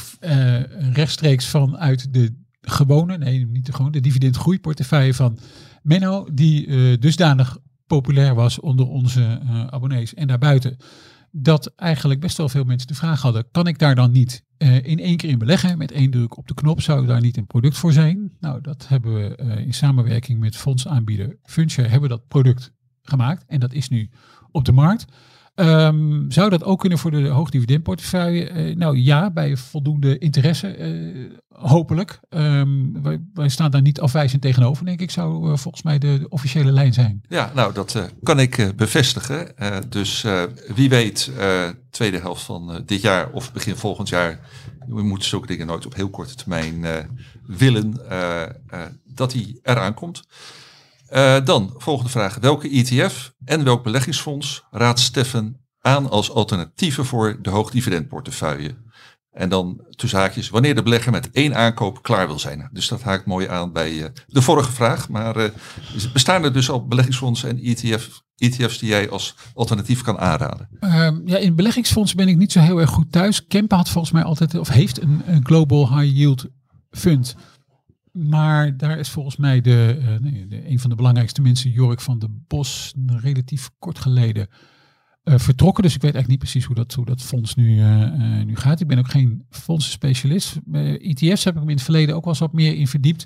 [0.93, 5.39] rechtstreeks vanuit de gewone, nee niet de gewone, de dividendgroeiportefeuille van
[5.87, 10.77] Menno, die eh, dusdanig populair was onder onze eh, abonnees en daarbuiten.
[11.31, 14.85] Dat eigenlijk best wel veel mensen de vraag hadden, kan ik daar dan niet eh,
[14.85, 15.77] in één keer in beleggen?
[15.77, 18.31] Met één druk op de knop zou daar niet een product voor zijn?
[18.39, 19.35] Nou, dat hebben we
[19.65, 23.43] in samenwerking met fondsaanbieder Fundshare hebben dat product gemaakt.
[23.47, 24.09] En dat is nu
[24.51, 25.05] op de markt.
[25.57, 28.49] Ehm, zou dat ook kunnen voor de hoogdividendportefeuille?
[28.49, 30.91] Eh, nou ja, bij voldoende interesse, eh,
[31.49, 32.19] hopelijk.
[32.29, 36.25] Ehm, wij, wij staan daar niet afwijzend tegenover, denk ik, zou eh, volgens mij de,
[36.29, 37.21] officiële lijn zijn.
[37.29, 39.55] Ja, nou, dat kan ik bevestigen.
[39.89, 40.25] Dus
[40.75, 41.31] wie weet,
[41.89, 44.39] tweede helft van dit jaar of begin volgend jaar.
[44.87, 46.85] We moeten zulke dingen nooit op heel korte termijn
[47.45, 48.01] willen
[49.05, 50.23] dat die eraan komt.
[51.09, 52.35] Eh, dan, volgende vraag.
[52.35, 58.75] Welke ETF en welk beleggingsfonds raadt Steffen aan als alternatieven voor de hoogdividendportefeuille?
[59.31, 62.69] En dan tussen haakjes, wanneer de belegger met één aankoop klaar wil zijn.
[62.71, 65.09] Dus dat haakt mooi aan bij eh, de vorige vraag.
[65.09, 65.49] Maar eh,
[66.13, 70.69] bestaan er dus al beleggingsfondsen en ETF, ETF's die jij als alternatief kan aanraden?
[70.79, 73.47] Ehm, ja, in beleggingsfondsen ben ik niet zo heel erg goed thuis.
[73.47, 76.45] Kempen had volgens mij altijd, of heeft een, een Global High Yield
[76.91, 77.35] Fund.
[78.17, 82.19] Maar daar is volgens mij de, eh, de, een van de belangrijkste mensen, Jorik van
[82.19, 84.47] de Bos, relatief kort geleden
[85.23, 85.83] eh, vertrokken.
[85.83, 88.79] Dus ik weet eigenlijk niet precies hoe dat, hoe dat fonds nu, eh, nu gaat.
[88.79, 90.59] Ik ben ook geen fondsenspecialist.
[90.71, 93.25] ETF's heb ik me in het verleden ook wel eens wat meer in verdiept.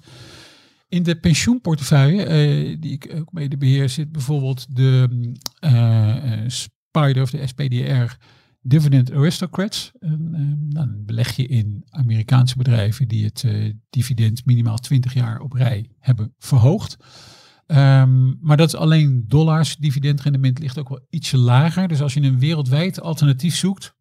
[0.87, 5.07] In de pensioenportefeuille, die ik ook mede beheer, zit bijvoorbeeld de
[6.47, 8.15] Spider of de SPDR
[8.61, 9.91] Dividend Aristocrats.
[9.99, 13.45] Een, dan beleg je in Amerikaanse bedrijven die het
[13.89, 16.97] dividend minimaal 20 jaar op rij hebben verhoogd.
[17.71, 19.77] Um, maar dat is alleen dollars.
[19.77, 21.87] Dividendrendement ligt ook wel ietsje lager.
[21.87, 23.95] Dus als je een wereldwijd alternatief zoekt.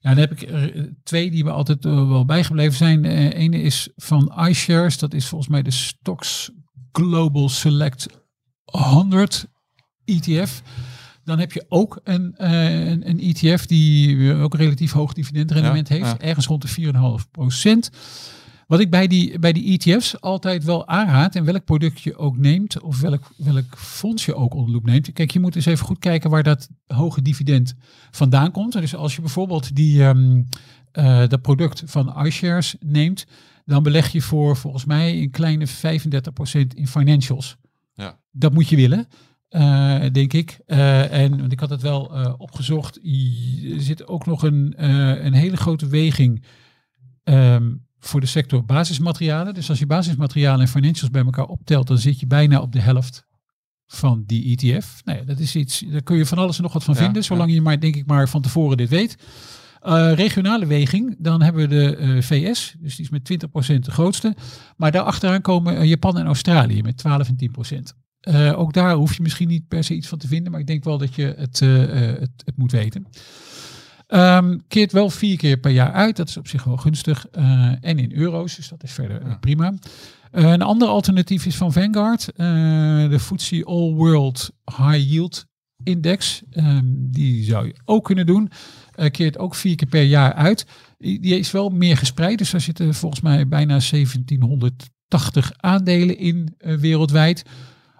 [0.00, 3.04] Ja, dan heb ik er twee die we altijd uh, wel bijgebleven zijn.
[3.04, 4.98] Uh, ene is van iShares.
[4.98, 6.50] Dat is volgens mij de Stocks
[6.92, 8.06] Global Select
[8.64, 9.46] 100
[10.04, 10.62] ETF.
[11.26, 15.94] Dan heb je ook een, uh, een, een, ETF die ook relatief hoog dividendrendement ja,
[15.94, 16.10] heeft.
[16.10, 16.18] Ja.
[16.18, 16.92] Ergens rond de
[17.24, 17.90] 4,5 procent.
[18.66, 22.36] Wat ik bij die, bij die ETF's altijd wel aanraad, en welk product je ook
[22.36, 25.12] neemt, of welk, welk fonds je ook onder loep neemt.
[25.12, 27.74] Kijk, je moet eens even goed kijken waar dat hoge dividend
[28.10, 28.72] vandaan komt.
[28.72, 30.48] Dus als je bijvoorbeeld die, um,
[30.92, 33.26] uh, dat product van iShares neemt,
[33.64, 35.70] dan beleg je voor volgens mij een kleine 35%
[36.74, 37.56] in financials.
[37.94, 38.18] Ja.
[38.30, 39.06] Dat moet je willen.
[39.56, 40.60] Uh, denk ik.
[40.66, 42.96] Uh, en want ik had het wel uh, opgezocht.
[42.96, 44.74] Er zit ook nog een,
[45.26, 46.44] een hele grote weging
[47.24, 49.54] um, voor de sector basismaterialen.
[49.54, 52.80] Dus als je basismaterialen en financials bij elkaar optelt, dan zit je bijna op de
[52.80, 53.26] helft
[53.86, 55.00] van die ETF.
[55.04, 57.00] Nou ja, dat is iets, daar kun je van alles en nog wat van ja,
[57.00, 57.54] vinden, zolang ja.
[57.54, 59.16] je maar, denk ik, maar van tevoren dit weet.
[60.14, 64.36] Regionale weging, dan hebben we de VS, dus die is met 20% de grootste.
[64.76, 67.36] Maar daarachteraan komen Japan en Australië met 12 en
[67.92, 68.05] 10%.
[68.28, 70.66] Uh, ook daar hoef je misschien niet per se iets van te vinden, maar ik
[70.66, 73.06] denk wel dat je het, het, het moet weten.
[74.08, 76.16] Um, keert wel vier keer per jaar uit.
[76.16, 77.26] Dat is op zich wel gunstig.
[77.38, 79.36] Uh, en in euro's, dus dat is verder ja.
[79.36, 79.74] prima.
[80.30, 82.30] Een ander alternatief is van Vanguard.
[83.10, 85.46] De FTSE All World High Yield
[85.82, 86.42] Index.
[86.50, 88.50] Um, die zou je ook kunnen doen.
[89.10, 90.66] keert ook vier keer per jaar uit.
[90.98, 92.38] Die is wel meer gespreid.
[92.38, 97.44] Dus daar zitten volgens mij bijna 1780 aandelen in wereldwijd.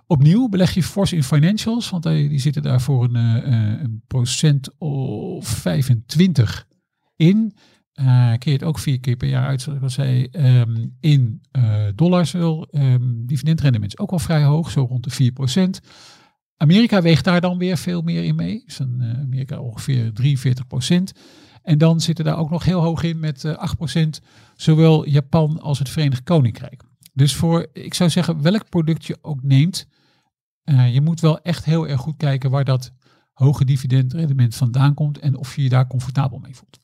[0.08, 4.78] Opnieuw beleg je fors in financials, want die zitten daar voor een, uh, een procent
[4.78, 6.66] of 25
[7.16, 7.54] in.
[8.38, 12.34] Keert ook vier keer per jaar uit, zoals ik al zei, um, in uh, dollars.
[12.34, 15.80] Um, dividendrendement is ook wel vrij hoog, zo rond de 4 procent.
[16.56, 18.62] Amerika weegt daar dan weer veel meer in mee.
[18.66, 21.12] Is dan Amerika ongeveer 43 procent.
[21.62, 24.20] En dan zitten daar ook nog heel hoog in met 8 procent,
[24.56, 26.82] zowel Japan als het Verenigd Koninkrijk.
[27.12, 29.86] Dus voor, ik zou zeggen, welk product je ook neemt,
[30.66, 32.92] uh, je moet wel echt heel erg goed kijken waar dat
[33.32, 36.80] hoge dividendrendement vandaan komt en of je je daar comfortabel mee voelt.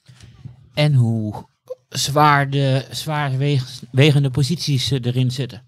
[0.74, 1.46] En hoe
[1.88, 3.32] zwaar de zwaar
[3.90, 5.62] wegende posities erin zitten.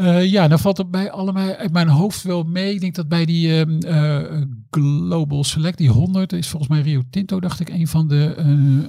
[0.00, 2.74] Uh, ja, dan valt het bij allemaal uit mijn hoofd wel mee.
[2.74, 7.40] Ik denk dat bij die uh, Global Select, die 100, is volgens mij Rio Tinto,
[7.40, 8.34] dacht ik, een van de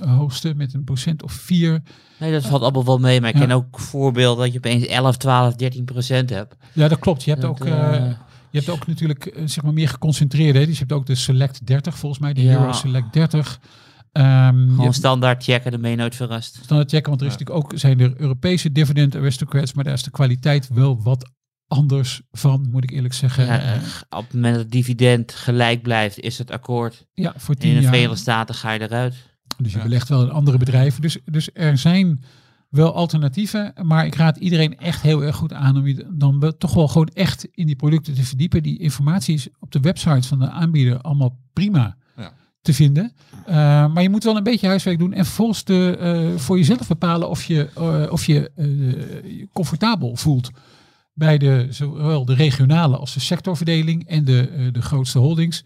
[0.03, 1.82] uh, hoogste met een procent of 4.
[2.20, 3.22] Nee, dat valt allemaal wel mee.
[3.22, 6.55] Maar ik ken ook voorbeelden dat je opeens 11, 12, 13 procent hebt.
[6.74, 7.24] Ja, dat klopt.
[7.24, 7.68] Je hebt dat, ook...
[8.49, 10.59] Je hebt ook natuurlijk zeg maar meer geconcentreerde.
[10.59, 10.66] Hè?
[10.66, 12.59] Dus je hebt ook de Select 30, volgens mij, de ja.
[12.59, 13.59] Euro Select 30.
[14.12, 16.59] Um, Gewoon standaard checken, dan ben je nooit verrast.
[16.64, 17.39] Standaard checken, want er is ja.
[17.39, 21.32] natuurlijk ook zijn er Europese dividend aristocrats, maar daar is de kwaliteit wel wat
[21.68, 23.45] anders van, moet ik eerlijk zeggen.
[23.45, 23.76] Ja,
[24.09, 27.07] op het moment dat het dividend gelijk blijft, is het akkoord.
[27.14, 27.88] Ja, voor tien In de.
[27.88, 29.16] Verenigde Staten ga je eruit.
[29.57, 29.84] Dus je ja.
[29.84, 31.01] belegt wel in andere bedrijven.
[31.01, 32.24] Dus, dus er zijn
[32.70, 36.74] wel alternatieven, maar ik raad iedereen echt heel erg goed aan om je dan toch
[36.74, 38.64] wel gewoon echt in die producten te verdiepen.
[38.64, 41.97] Die informatie is op de website van de aanbieder allemaal prima
[42.62, 43.14] te vinden.
[43.47, 43.55] Uh,
[43.93, 47.30] maar je moet wel een beetje huiswerk doen en vervolgens de, uh, voor jezelf bepalen
[47.30, 50.49] of je uh, of je comfortabel voelt
[51.14, 55.64] bij de, zowel de regionale als de sectorverdeling en de, de grootste holdings.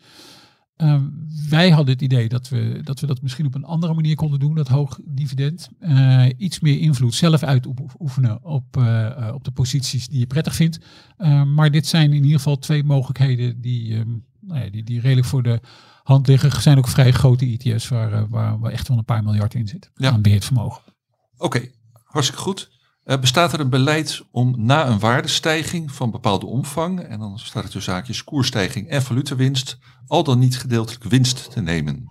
[0.76, 1.04] Ehm,
[1.50, 4.40] wij hadden het idee dat we, dat we dat misschien op een andere manier konden
[4.40, 5.70] doen, dat hoog dividend.
[6.38, 8.78] iets meer invloed zelf uitoefenen op,
[9.34, 10.80] op de posities die je prettig vindt.
[11.18, 15.00] Ehm, maar dit zijn in ieder geval twee mogelijkheden die, um, nou ja, die, die
[15.00, 15.60] redelijk voor de
[16.06, 16.62] hand liggen.
[16.62, 19.92] Zijn ook vrij grote ETF's waar, waar, waar echt wel een paar miljard in zit
[19.96, 20.12] ja.
[20.12, 20.82] aan beheerd vermogen.
[21.38, 21.72] Oké, okay,
[22.04, 22.70] hartstikke goed.
[23.06, 27.64] Uh, bestaat er een beleid om na een waardestijging van bepaalde omvang, en dan staat
[27.64, 29.78] er tussen zaakjes koersstijging en valutawinst,
[30.08, 32.10] al dan niet gedeeltelijk winst te nemen?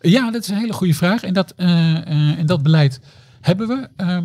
[0.00, 1.22] Ja, dat is een hele goede vraag.
[1.22, 3.00] En dat, eh, eh, en dat beleid
[3.40, 3.88] hebben we.
[3.96, 4.24] Ehm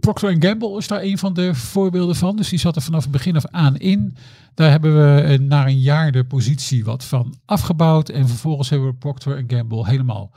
[0.00, 2.36] Procter Gamble is daar een van de voorbeelden van.
[2.36, 4.16] Dus die zat er vanaf het begin af aan in.
[4.54, 8.08] Daar hebben we eh, na een jaar de positie wat van afgebouwd.
[8.08, 10.32] En vervolgens hebben we Procter Gamble helemaal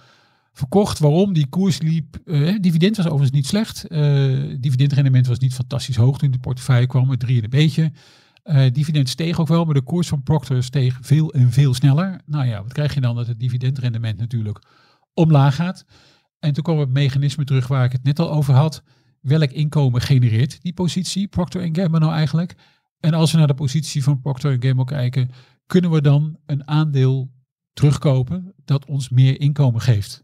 [0.53, 0.99] verkocht.
[0.99, 1.33] Waarom?
[1.33, 2.15] Die koers liep.
[2.25, 3.87] eh, dividend was overigens niet slecht.
[3.87, 4.01] Eh
[4.59, 7.07] dividendrendement was niet fantastisch hoog toen de portefeuille kwam.
[7.07, 7.91] Met drie en een beetje.
[8.43, 12.21] Eh, dividend steeg ook wel, maar de koers van Procter steeg veel en veel sneller.
[12.25, 13.15] Nou ja, wat krijg je dan?
[13.15, 14.61] Dat het dividendrendement natuurlijk
[15.13, 15.85] omlaag gaat.
[16.39, 18.83] En toen kwam het mechanisme terug waar ik het net al over had.
[19.23, 22.55] Welk inkomen genereert die positie, Procter Gamble nou eigenlijk?
[22.99, 25.29] En als we naar de positie van Procter Gamble kijken,
[25.65, 27.31] kunnen we dan een aandeel
[27.73, 30.23] terugkopen dat ons meer inkomen geeft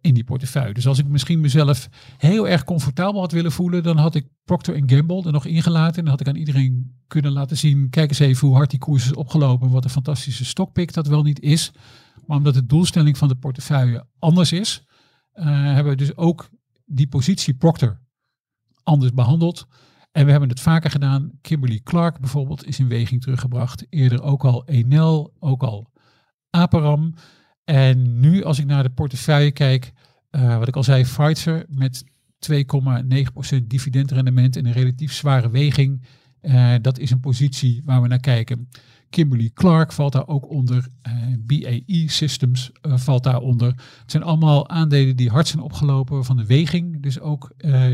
[0.00, 0.74] in die portefeuille.
[0.74, 4.82] Dus als ik misschien mezelf heel erg comfortabel had willen voelen, dan had ik Procter
[4.86, 5.96] Gamble er nog ingelaten.
[5.96, 8.78] En dan had ik aan iedereen kunnen laten zien, kijk eens even hoe hard die
[8.78, 11.72] koers is opgelopen, wat een fantastische stokpick dat wel niet is.
[12.26, 14.84] Maar omdat de doelstelling van de portefeuille anders is,
[15.32, 16.48] eh, hebben we dus ook
[16.84, 18.01] die positie Procter
[18.82, 19.66] anders behandeld.
[20.12, 21.30] En we hebben het vaker gedaan.
[21.40, 23.86] Kimberly Clark bijvoorbeeld is in weging teruggebracht.
[23.90, 25.90] Eerder ook al Enel, ook al
[26.50, 27.14] Aperam.
[27.64, 29.92] En nu als ik naar de portefeuille kijk,
[30.30, 32.04] eh, wat ik al zei, Pfizer met
[32.38, 36.02] 2,9% dividendrendement en een relatief zware weging.
[36.42, 38.68] Eh, dat is een positie waar we naar kijken.
[39.10, 40.88] Kimberly Clark valt daar ook onder.
[41.02, 43.68] Eh, BAE Systems eh, valt daaronder.
[44.00, 47.50] Het zijn allemaal aandelen die hard zijn opgelopen, waarvan de weging dus ook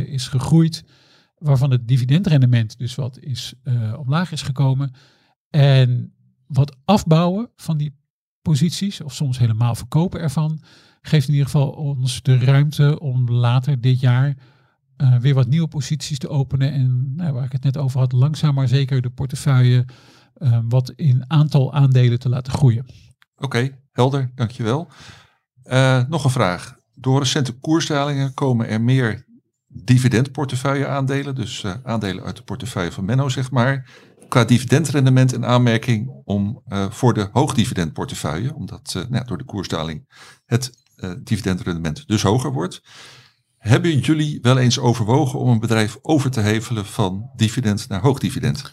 [0.07, 0.85] is gegroeid.
[1.39, 3.55] Waarvan het dividendrendement dus wat is
[3.97, 4.93] omlaag is gekomen.
[5.51, 6.13] En
[6.47, 7.95] wat afbouwen van die
[8.43, 10.61] posities, of soms helemaal verkopen ervan,
[11.03, 14.37] geeft in ieder geval ons de ruimte om later dit jaar
[14.99, 16.73] eh, weer wat nieuwe posities te openen.
[16.73, 19.85] En nou, waar ik het net over had, langzaam maar zeker de portefeuille
[20.35, 22.87] eh, wat in aantal aandelen te laten groeien.
[23.37, 24.89] Oké, helder, dankjewel.
[25.63, 26.77] Eh nog een vraag.
[26.95, 29.27] Door recente koersdalingen komen er meer
[29.67, 33.91] dividendportefeuille aandelen, dus aandelen uit de portefeuille van Menno, zeg maar,
[34.29, 40.05] qua dividendrendement in aanmerking om, voor de hoogdividendportefeuille, omdat nou, door de koersdaling
[40.45, 40.71] het
[41.23, 42.83] dividendrendement dus hoger wordt.
[43.59, 48.73] Hebben jullie wel eens overwogen om een bedrijf over te hevelen van dividend naar hoogdividend?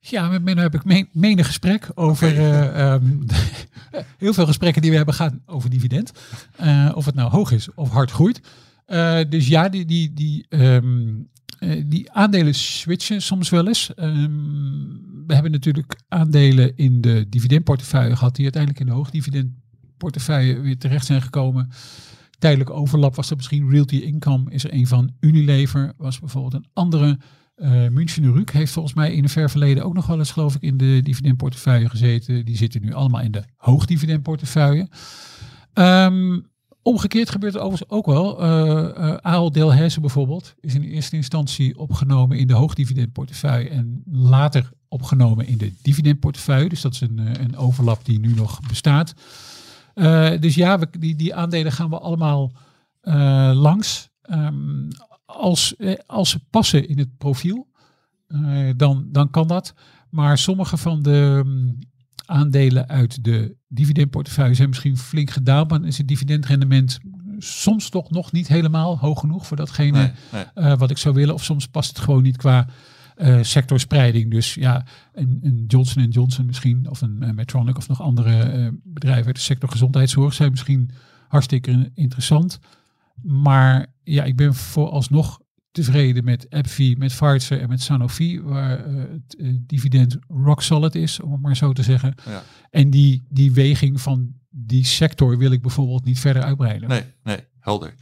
[0.00, 2.28] Ja, met Menno heb ik me- menig gesprek over.
[2.38, 3.04] Eh, ehm,
[4.18, 6.12] heel veel gesprekken die we hebben gaan over dividend.
[6.56, 8.40] Eh, of het nou hoog is of hard groeit.
[8.86, 11.12] Eh, dus ja, die, die, die, ehm,
[11.58, 13.94] eh, die aandelen switchen soms wel eens.
[13.94, 14.30] Ehm,
[15.26, 21.06] we hebben natuurlijk aandelen in de dividendportefeuille gehad, die uiteindelijk in de hoogdividendportefeuille weer terecht
[21.06, 21.70] zijn gekomen.
[22.44, 26.66] Tijdelijk overlap was er misschien Realty Income, is er een van Unilever, was bijvoorbeeld een
[26.72, 27.18] andere.
[27.54, 30.62] Eh München heeft volgens mij in een ver verleden ook nog wel eens, geloof ik,
[30.62, 32.44] in de dividendportefeuille gezeten.
[32.44, 34.88] Die zitten nu allemaal in de hoogdividendportefeuille.
[35.72, 36.40] Ehm,
[36.82, 38.44] omgekeerd gebeurt er overigens ook wel.
[38.44, 45.46] Uh, uh, Delhaize bijvoorbeeld is in eerste instantie opgenomen in de hoogdividendportefeuille en later opgenomen
[45.46, 46.68] in de dividendportefeuille.
[46.68, 49.14] Dus dat is een, eh, een overlap die nu nog bestaat.
[49.94, 52.52] Eh, dus ja, we, die, die aandelen gaan we allemaal
[53.00, 54.10] eh, langs.
[54.22, 54.90] Ehm,
[55.24, 57.72] als, eh, als ze passen in het profiel,
[58.76, 59.74] dan, dan kan dat.
[60.10, 61.78] Maar sommige van de mm,
[62.26, 65.70] aandelen uit de dividendportefeuille zijn misschien flink gedaald.
[65.70, 66.98] Maar dan is het dividendrendement
[67.38, 70.76] soms toch nog niet helemaal hoog genoeg voor datgene Nee, nee.
[70.76, 71.34] wat ik zou willen.
[71.34, 72.66] Of soms past het gewoon niet qua
[73.14, 74.30] eh, sectorspreiding.
[74.30, 78.68] Dus ja, een, een Johnson Johnson misschien, of een eh, Medtronic of nog andere eh,
[78.82, 80.90] bedrijven uit de sector gezondheidszorg zijn misschien
[81.28, 82.58] hartstikke interessant.
[83.22, 85.40] Maar ja, ik ben vooralsnog
[85.70, 89.36] tevreden met AbbVie, met Pfizer en met Sanofi, waar het
[89.66, 92.14] dividend rock solid is, om het maar zo te zeggen.
[92.26, 92.42] Ja.
[92.70, 96.88] En die, die weging van die sector wil ik bijvoorbeeld niet verder uitbreiden.
[96.88, 97.94] Nee, nee, helder.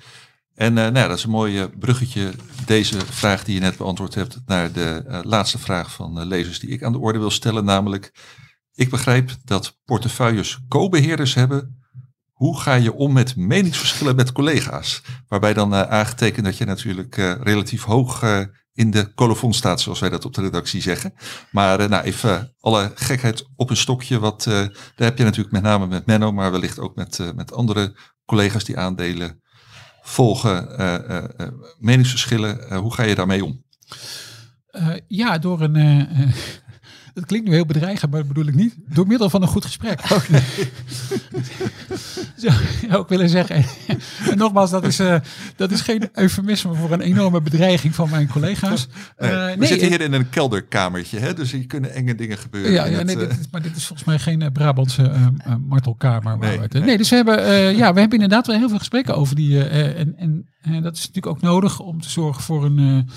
[0.55, 2.33] En eh, nou ja, dat is een mooi eh, bruggetje,
[2.67, 6.71] deze vraag die je net beantwoord hebt, naar de eh, laatste vraag van lezers die
[6.71, 7.65] ik aan de orde wil stellen.
[7.65, 8.15] Namelijk,
[8.75, 11.81] ik begrijp dat portefeuilles co-beheerders hebben.
[12.33, 15.03] Hoe ga je om met meningsverschillen met collega's?
[15.29, 18.23] Waarbij dan aangetekend dat je natuurlijk relatief hoog
[18.73, 21.15] in de colofon staat, zoals wij dat op de redactie zeggen.
[21.51, 24.19] Maar nou, even alle gekheid op een stokje.
[24.19, 27.97] Wat, daar heb je natuurlijk met name met Menno, maar wellicht ook met, met andere
[28.25, 29.42] collega's die aandelen
[30.03, 30.79] volgen.
[30.79, 31.49] eh, eh, eh,
[31.79, 33.63] meningsverschillen, hoe ga je daarmee om?
[35.09, 35.77] Ja, door een,
[37.15, 38.75] Dat klinkt nu heel bedreigend, maar dat bedoel ik niet.
[38.89, 40.01] Door middel van een goed gesprek.
[42.37, 43.57] Zou je ook willen zeggen.
[43.57, 45.17] En nogmaals, dat is, eh,
[45.57, 48.87] dat is geen eufemisme voor een enorme bedreiging van mijn collega's.
[49.19, 51.35] Nee, Eh, we nee, zitten hier in een kelderkamertje, hè?
[51.35, 52.73] dus hier kunnen enge dingen gebeuren.
[52.73, 55.27] Ja, ja nee, eh, dit is, maar dit is volgens mij geen eh, Brabantse eh,
[55.45, 56.39] eh, martelkamer.
[56.39, 59.37] Nee, nee, dus we hebben, eh, ja, we hebben inderdaad wel heel veel gesprekken over
[59.37, 59.69] die.
[59.69, 62.79] eh, eh, en en eh, dat is natuurlijk ook nodig om te zorgen voor een,
[62.79, 63.15] eh,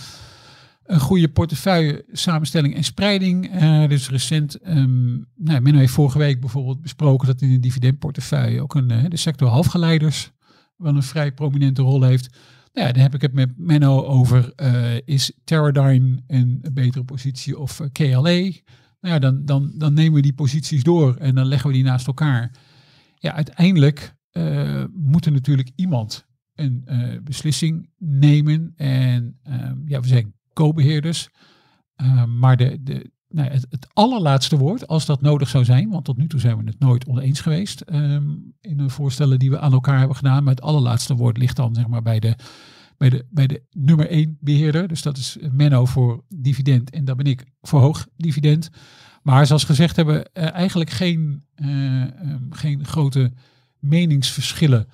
[0.86, 3.52] een goede portefeuille samenstelling en spreiding.
[3.52, 8.62] Eh, dus recent, ehm nou, Menno heeft vorige week bijvoorbeeld besproken dat in de dividendportefeuille
[8.62, 10.32] ook een, eh, de sector halfgeleiders
[10.78, 12.30] wel een vrij prominente rol heeft.
[12.74, 14.54] Nou ja, daar heb ik het met Menno over.
[14.56, 18.22] eh, is Teradyne een betere positie of KLA?
[18.22, 21.84] Nou ja, dan, dan, dan nemen we die posities door en dan leggen we die
[21.84, 22.52] naast elkaar.
[23.16, 24.16] Ja, uiteindelijk
[24.94, 26.26] moet er natuurlijk iemand
[26.56, 26.86] een
[27.24, 28.74] beslissing nemen.
[28.76, 31.30] En ehm, ja, we zijn co-beheerders.
[31.96, 36.18] Ehm, maar de, de, nou, het, allerlaatste woord, als dat nodig zou zijn, want tot
[36.18, 38.24] nu toe zijn we het nooit oneens geweest ehm,
[38.62, 40.44] in de voorstellen die we aan elkaar hebben gedaan.
[40.44, 42.36] Maar het allerlaatste woord ligt dan zeg maar bij de,
[42.98, 44.88] bij de, bij de nummer één beheerder.
[44.88, 48.70] Dus dat is Menno voor dividend en daar ben ik voor hoog dividend.
[49.24, 53.32] Maar zoals gezegd hebben eh, eigenlijk geen, eh, ehm, geen grote
[53.80, 54.88] meningsverschillen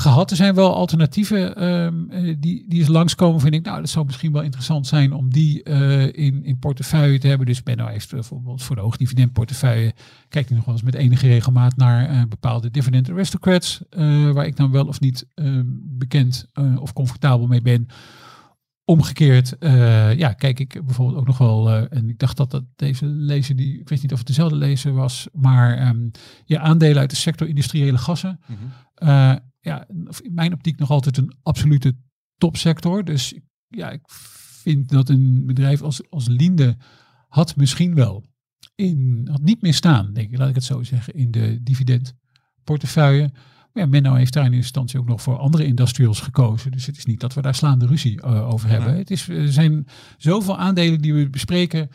[0.00, 0.30] gehad.
[0.30, 3.40] Er zijn wel alternatieven ehm, eh, die, die eens langskomen.
[3.40, 7.18] Vind ik, nou, dat zou misschien wel interessant zijn om die eh, in, in portefeuille
[7.18, 7.46] te hebben.
[7.46, 9.94] Dus Benno heeft bijvoorbeeld voor de hoogdividendportefeuille,
[10.28, 13.80] kijkt hij nog wel eens met enige regelmaat naar eh, bepaalde dividend aristocrats,
[14.32, 16.46] waar ik dan wel of niet ehm, bekend
[16.78, 17.86] of comfortabel mee ben.
[18.84, 19.56] Omgekeerd,
[20.16, 23.80] ja, kijk ik bijvoorbeeld ook nog wel, en ik dacht dat dat deze lezer, die,
[23.80, 26.08] ik weet niet of het dezelfde lezer was, maar ehm
[26.44, 28.40] ja, aandelen uit de sector industriële gassen.
[28.98, 29.34] Eh,
[29.68, 29.86] ja,
[30.22, 31.96] in mijn optiek nog altijd een absolute
[32.36, 33.04] topsector.
[33.04, 33.34] Dus
[33.66, 34.02] ja, ik
[34.62, 36.76] vind dat een bedrijf als, als Linde
[37.28, 38.24] had misschien wel
[38.74, 43.30] in, had niet meer staan, denk ik, laat ik het zo zeggen, in de dividendportefeuille.
[43.72, 46.70] Maar ja, Menno heeft daar in instantie ook nog voor andere industrials gekozen.
[46.70, 48.96] Dus het is niet dat we daar slaande ruzie eh, over hebben.
[48.96, 51.88] Het is, er zijn zoveel aandelen die we bespreken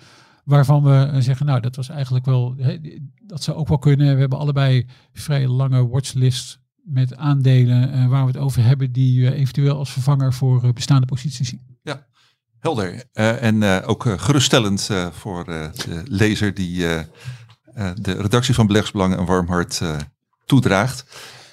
[0.43, 2.77] waarvan we eh, zeggen, nou, dat was eigenlijk wel, hè,
[3.25, 4.13] dat zou ook wel kunnen.
[4.13, 9.27] We hebben allebei vrij lange watchlist met aandelen eh, waar we het over hebben, die
[9.27, 11.71] eh, eventueel als vervanger voor eh, bestaande posities zien.
[12.59, 13.03] Helder.
[13.13, 16.99] Eh, en eh, ook geruststellend eh, voor eh, de lezer die eh,
[17.73, 19.95] eh, de redactie van Beleggsbelangen een warm hart eh,
[20.45, 21.05] toedraagt.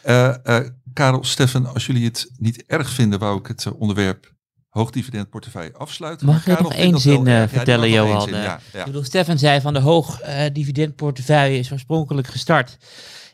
[0.03, 4.35] Eh, eh, Karel, Stefan, als jullie het niet erg vinden, wou ik het onderwerp
[4.68, 6.26] hoogdividendportefeuille afsluiten.
[6.26, 7.24] Mag ik nog Karel één wel zin.
[7.24, 8.22] Ja, vertellen, Johan?
[8.28, 8.78] zin, Ja, ja.
[8.78, 12.76] Ik bedoel, Stefan zei van de hoog eh, dividendportefeuille is oorspronkelijk gestart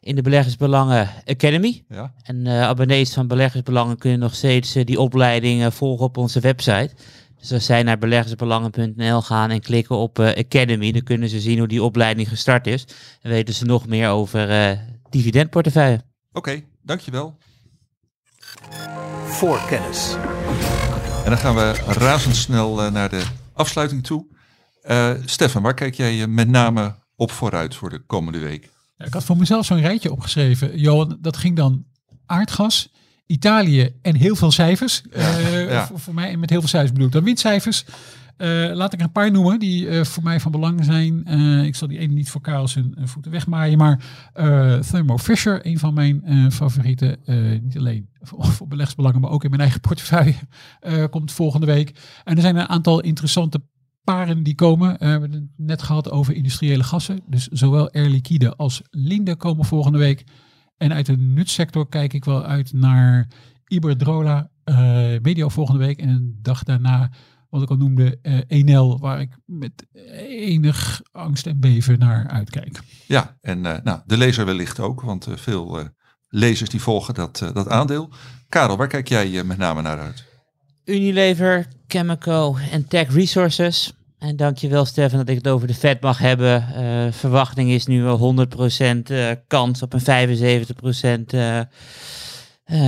[0.07, 1.85] in de Beleggersbelangen Academy.
[1.89, 2.13] Ja.
[2.23, 6.91] En eh, abonnees van Beleggersbelangen kunnen nog steeds eh, die opleiding volgen op onze website.
[7.41, 11.59] Dus als zij naar beleggersbelangen.nl gaan en klikken op eh, Academy, dan kunnen ze zien
[11.59, 12.87] hoe die opleiding gestart is.
[13.23, 14.79] En weten ze nog meer over eh
[15.11, 16.01] dividendportefeuille.
[16.33, 17.37] Oké, dankjewel.
[19.25, 20.17] Voorkennis.
[21.25, 24.27] En dan gaan we razendsnel naar de afsluiting toe.
[24.83, 28.71] Eh, Stefan, waar kijk jij met name op vooruit voor de komende week?
[28.99, 30.79] Ik had voor mezelf zo'n rijtje opgeschreven.
[30.79, 31.85] Johan, dat ging dan
[32.27, 32.93] aardgas,
[33.27, 35.03] Italië en heel veel cijfers.
[35.13, 35.87] Eh, ja.
[35.87, 37.85] Voor, voor mij, en met heel veel cijfers bedoel ik dan windcijfers.
[38.37, 41.27] Eh, laat ik er een paar noemen die eh, voor mij van belang zijn.
[41.65, 43.79] Ik zal die ene niet voor Karel zijn voeten wegmaaien.
[43.79, 44.01] Maar
[44.91, 47.19] Thermo Fisher, een van mijn favorieten.
[47.63, 50.35] niet alleen voor, voor beleggsbelangen, maar ook in mijn eigen portefeuille.
[51.11, 51.99] komt volgende week.
[52.25, 53.61] En er zijn een aantal interessante
[54.07, 54.93] paren die komen.
[54.93, 57.21] Eh, we hebben het net gehad over industriële gassen.
[57.27, 60.25] Dus zowel Air Liquide als Linde komen volgende week.
[60.77, 63.29] En uit de nutsector kijk ik wel uit naar
[63.67, 64.77] Iberdrola, eh
[65.23, 65.99] medio volgende week.
[65.99, 67.11] En een dag daarna,
[67.51, 69.87] wat ik al noemde, eh Enel, waar ik met
[70.29, 72.81] enig angst en beven naar uitkijk.
[73.07, 75.89] Ja, en nou, de lezer wellicht ook, want veel
[76.29, 78.11] lezers die volgen dat, dat aandeel.
[78.49, 80.36] Karel, waar kijk jij met name naar uit?
[80.87, 83.93] Unilever, Chemico en Tech Resources.
[84.19, 86.75] En dankjewel Stefan dat ik het over de vet mag hebben.
[86.75, 91.61] Eh, verwachting is nu wel 100% eh, kans op een 75% eh,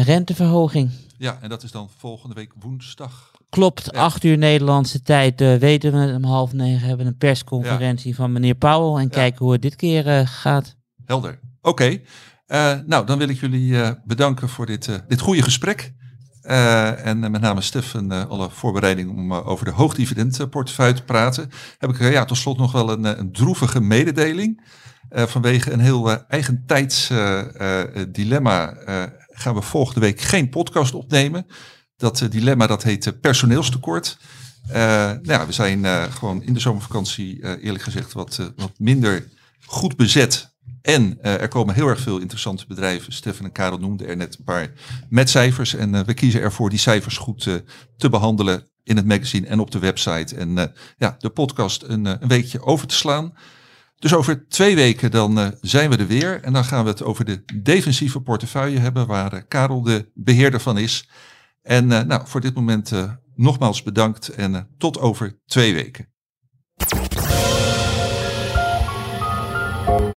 [0.05, 0.90] renteverhoging.
[1.16, 3.30] Ja, en dat is dan volgende week woensdag.
[3.49, 4.01] Klopt, Ja.
[4.01, 8.32] 8 uur Nederlandse tijd weten we het om half negen hebben we een persconferentie van
[8.32, 9.03] meneer Powell.
[9.03, 10.76] En kijken hoe het dit keer gaat.
[11.05, 11.38] Helder.
[11.62, 12.01] Oké.
[12.86, 15.92] Nou, dan wil ik jullie bedanken voor dit, dit goede gesprek.
[16.43, 21.51] Eh, en eh, met name Stefan, eh, alle voorbereidingen om over de hoogdividendportefeuille te praten.
[21.78, 24.66] Heb ik ja, tot slot nog wel een, een droevige mededeling.
[25.11, 28.74] Vanwege een heel eigentijds eh, eh, dilemma
[29.28, 31.47] gaan we volgende week geen podcast opnemen.
[31.97, 34.18] Dat dilemma dat heet personeelstekort.
[34.72, 39.28] nou ja, we zijn gewoon in de zomervakantie eerlijk gezegd wat, wat minder
[39.66, 40.57] goed bezet.
[40.89, 43.12] En er komen heel erg veel interessante bedrijven.
[43.12, 44.72] Stefan en Karel noemden er net een paar
[45.09, 45.74] met cijfers.
[45.74, 47.43] En we kiezen ervoor die cijfers goed
[47.97, 50.36] te behandelen in het magazine en op de website.
[50.36, 53.32] En ja, de podcast een, een weekje over te slaan.
[53.99, 56.43] Dus over twee weken dan zijn we er weer.
[56.43, 60.78] En dan gaan we het over de defensieve portefeuille hebben, waar Karel de beheerder van
[60.78, 61.09] is.
[61.62, 62.93] En nou, voor dit moment
[63.34, 66.09] nogmaals bedankt en tot over twee weken.